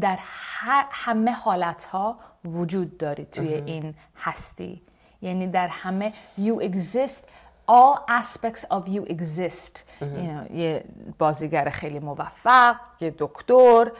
در 0.00 0.18
هر 0.20 0.86
همه 0.90 1.30
حالتها 1.30 2.18
وجود 2.44 2.98
داری 2.98 3.24
توی 3.24 3.54
این 3.54 3.94
هستی. 4.16 4.82
یعنی 5.22 5.46
در 5.46 5.68
همه 5.68 6.12
you 6.38 6.62
exist. 6.62 7.24
All 7.70 7.98
aspects 8.08 8.64
of 8.70 8.88
you 8.88 9.04
exist. 9.08 10.02
یه 10.54 10.84
بازیگر 11.18 11.68
خیلی 11.68 11.98
موفق 11.98 12.76
یه 13.00 13.14
دکتر. 13.18 13.92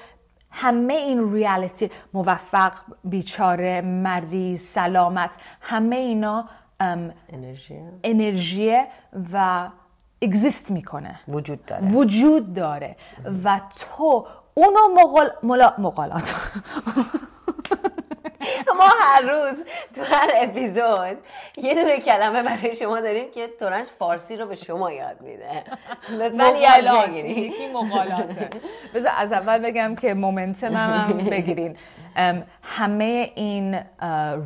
همه 0.53 0.95
این 0.95 1.33
ریالیتی 1.33 1.91
موفق 2.15 2.73
بیچاره 3.05 3.81
مریض 3.81 4.61
سلامت 4.63 5.37
همه 5.61 5.97
اینا 5.97 6.49
انرژی 7.29 7.81
انرژی 8.05 8.83
و 9.33 9.69
اگزیست 10.23 10.71
می‌کنه. 10.71 11.21
وجود 11.29 11.67
داره. 11.67 11.93
وجود 11.93 12.55
داره. 12.55 12.97
و 13.45 13.61
تو 13.81 14.27
اونو 14.61 15.03
مقال... 15.03 15.33
ملا... 15.43 15.75
مقالات 15.79 16.35
ما 18.79 18.89
هر 19.01 19.21
روز 19.21 19.65
تو 19.95 20.03
هر 20.05 20.31
اپیزود 20.37 21.19
یه 21.57 21.75
دونه 21.75 21.99
کلمه 21.99 22.43
برای 22.43 22.77
شما 22.77 23.01
داریم 23.01 23.31
که 23.31 23.49
تورنج 23.61 23.87
فارسی 23.87 24.37
رو 24.37 24.47
به 24.47 24.55
شما 24.55 24.93
یاد 24.93 25.21
میده. 25.21 25.65
لطفا 26.11 26.49
یاد 26.49 27.09
بگیرید. 27.09 27.53
بذار 28.95 29.13
از 29.17 29.33
اول 29.33 29.59
بگم 29.59 29.95
که 29.95 30.15
مومنتم 30.15 30.73
هم 30.73 31.19
بگیرین. 31.31 31.77
همه 32.63 33.33
این 33.35 33.81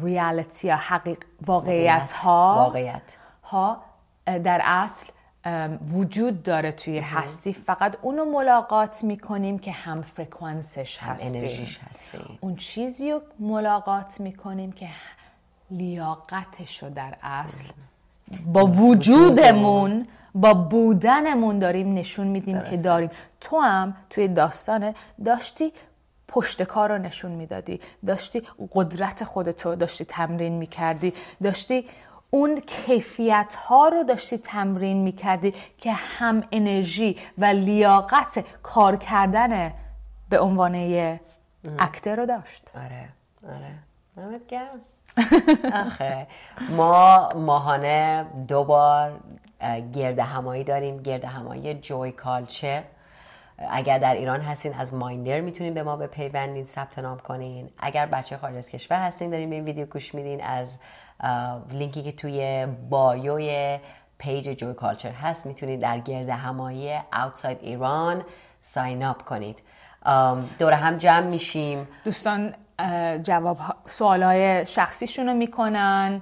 ریالیتی 0.02 0.70
ها 0.70 0.76
حقیق 0.76 1.18
واقعیت. 1.46 2.12
ها 2.12 2.54
واقعیت. 2.56 3.16
ها 3.42 3.82
در 4.26 4.60
اصل 4.64 5.06
وجود 5.92 6.42
داره 6.42 6.72
توی 6.72 6.98
هستی. 6.98 7.52
فقط 7.52 7.96
اونو 8.02 8.24
ملاقات 8.24 9.04
می‌کنیم 9.04 9.58
که 9.58 9.72
هم 9.72 10.02
فرکانسش 10.02 10.98
هستیم. 10.98 11.40
انرژیش 11.40 11.78
هستی. 11.90 12.18
اون 12.40 12.56
چیزی 12.56 13.10
رو 13.10 13.20
ملاقات 13.38 14.20
می‌کنیم 14.20 14.72
که 14.72 14.88
لیاقتش 15.70 16.82
رو 16.82 16.90
در 16.90 17.14
اصل 17.22 17.68
با 18.46 18.66
وجودمون 18.66 20.06
با 20.34 20.54
بودنمون 20.54 21.58
داریم 21.58 21.94
نشون 21.94 22.26
میدیم 22.26 22.60
که 22.60 22.76
داریم. 22.76 23.10
تو 23.40 23.58
هم 23.58 23.96
توی 24.10 24.28
داستانه 24.28 24.94
داشتی 25.24 25.72
پشت 26.28 26.62
کار 26.62 26.92
رو 26.92 26.98
نشون 26.98 27.32
می‌دادی. 27.32 27.80
داشتی 28.06 28.42
قدرت 28.72 29.24
خودتو 29.24 29.74
داشتی 29.74 30.04
تمرین 30.04 30.52
می‌کردی. 30.52 31.12
داشتی 31.42 31.84
اون 32.34 32.60
کیفیت 32.60 33.54
ها 33.54 33.88
رو 33.88 34.02
داشتی 34.02 34.38
تمرین 34.38 34.96
می‌کردی 34.96 35.54
که 35.78 35.92
هم 35.92 36.42
انرژی 36.52 37.16
و 37.38 37.44
لیاقت 37.44 38.44
کار 38.62 38.96
کردن 38.96 39.72
به 40.28 40.40
عنوان 40.40 40.74
اکتر 41.78 42.16
رو 42.16 42.26
داشت. 42.26 42.70
آره 42.74 43.08
آره. 44.16 44.40
گرم. 44.48 44.80
آخه 45.86 46.26
ما 46.76 47.28
ماهانه 47.36 48.26
دو 48.48 48.64
بار 48.64 49.12
گرد 49.92 50.18
همایی 50.18 50.64
داریم 50.64 51.02
گرد 51.02 51.24
همایی 51.24 51.74
جوی 51.74 52.12
کالچر. 52.12 52.82
اگر 53.58 53.98
در 53.98 54.14
ایران 54.14 54.40
هستین 54.40 54.74
از 54.74 54.94
مایندر 54.94 55.40
می‌تونین 55.40 55.74
به 55.74 55.82
ما 55.82 55.96
به 55.96 56.06
پیوندین 56.06 56.64
ثبت 56.64 56.98
نام 56.98 57.18
کنین. 57.18 57.70
اگر 57.78 58.06
بچه 58.06 58.36
خارج 58.36 58.56
از 58.56 58.68
کشور 58.68 58.98
هستین 58.98 59.30
دارین 59.30 59.50
به 59.50 59.56
این 59.56 59.64
ویدیو 59.64 59.86
گوش 59.86 60.14
میدین 60.14 60.44
از 60.44 60.78
لینکی 61.70 62.02
که 62.02 62.12
توی 62.12 62.66
bio 62.90 63.78
ی 64.18 64.24
page 64.24 64.48
Joy 64.48 64.74
Culture 64.74 65.10
هست 65.10 65.46
می‌تونید 65.46 65.80
در 65.80 65.98
گرد 65.98 66.28
همایی 66.28 66.92
outside 67.24 67.58
ایران 67.60 68.24
sign 68.62 69.04
up 69.04 69.22
کنید. 69.22 69.62
دور 70.58 70.72
هم 70.72 70.96
جمع 70.96 71.26
میشیم. 71.26 71.88
دوستان 72.04 72.54
جواب 73.22 73.58
سوال 73.86 74.22
های 74.22 74.66
شخصیشون 74.66 75.26
رو 75.26 75.34
می‌کنن 75.34 76.20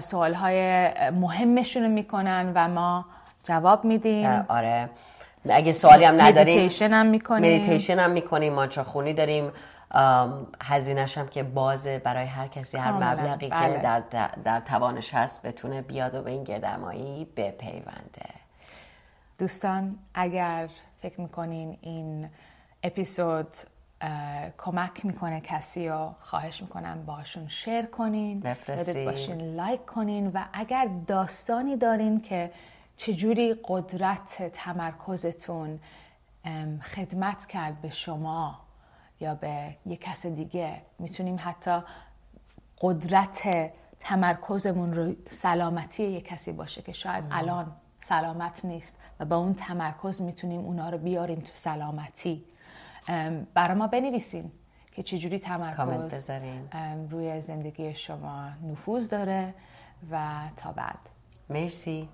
سوال 0.00 0.34
های 0.34 0.88
مهمشون 1.10 1.82
رو 1.82 1.88
می‌کنن 1.88 2.52
و 2.54 2.68
ما 2.68 3.06
جواب 3.44 3.84
میدیم. 3.84 4.44
آره. 4.48 4.88
اگه 5.48 5.72
سوالی 5.72 6.04
هم 6.04 6.20
نداریم 6.20 6.54
مدیتیشن 6.54 6.92
هم 6.92 7.06
می‌کنیم 7.06 7.54
مدیتیشن 7.54 7.98
هم 7.98 8.10
می‌کنیم 8.10 8.52
مانترا 8.52 8.84
خونی 8.84 9.12
داریم 9.12 9.52
هزینهش 10.62 11.18
هم 11.18 11.28
که 11.28 11.42
بازه 11.42 11.98
برای 11.98 12.26
هر 12.26 12.46
کسی 12.46 12.76
هر 12.76 12.92
مبلغی 12.92 13.48
بله. 13.48 13.74
که 13.74 13.82
در, 13.82 14.30
در 14.44 14.60
توانش 14.60 15.14
هست 15.14 15.46
بتونه 15.46 15.82
بیاد 15.82 16.14
و 16.14 16.22
به 16.22 16.30
این 16.30 16.44
گردمایی 16.44 17.24
بپیونده 17.36 18.30
دوستان 19.38 19.98
اگر 20.14 20.68
فکر 21.02 21.20
می‌کنین 21.20 21.78
این 21.80 22.28
اپیزود 22.82 23.56
کمک 24.58 25.06
می‌کنه 25.06 25.40
کسی 25.40 25.88
رو 25.88 26.14
خواهش 26.20 26.62
می‌کنم 26.62 27.04
باشون 27.06 27.48
شیر 27.48 27.86
کنین 27.86 28.40
بفرستین. 28.40 29.04
باشین 29.04 29.54
لایک 29.54 29.86
کنین 29.86 30.30
و 30.34 30.44
اگر 30.52 30.88
داستانی 31.06 31.76
دارین 31.76 32.20
که 32.20 32.50
چجوری 33.00 33.54
قدرت 33.64 34.52
تمرکزتون 34.52 35.80
خدمت 36.82 37.46
کرد 37.46 37.80
به 37.80 37.90
شما 37.90 38.60
یا 39.20 39.34
به 39.34 39.76
یه 39.86 39.96
کس 39.96 40.26
دیگه؟ 40.26 40.82
می‌تونیم 40.98 41.36
حتی 41.40 41.80
قدرت 42.80 43.72
تمرکزمون 44.00 44.94
رو 44.94 45.14
سلامتی 45.30 46.02
یه 46.02 46.20
کسی 46.20 46.52
باشه 46.52 46.82
که 46.82 46.92
شاید 46.92 47.24
الان 47.30 47.72
سلامت 48.00 48.64
نیست 48.64 48.96
و 49.20 49.24
با 49.24 49.36
اون 49.36 49.54
تمرکز 49.54 50.22
می‌تونیم 50.22 50.60
اونا 50.60 50.90
رو 50.90 50.98
بیاریم 50.98 51.40
تو 51.40 51.50
سلامتی. 51.52 52.44
برای 53.54 53.74
ما 53.74 53.86
بنویسین 53.86 54.52
که 54.92 55.02
چجوری 55.02 55.38
تمرکز 55.38 56.30
روی 57.10 57.40
زندگی 57.40 57.94
شما 57.94 58.48
نفوذ 58.62 59.08
داره 59.08 59.54
و 60.10 60.40
تا 60.56 60.72
بعد. 60.72 60.98
مرسی. 61.50 62.08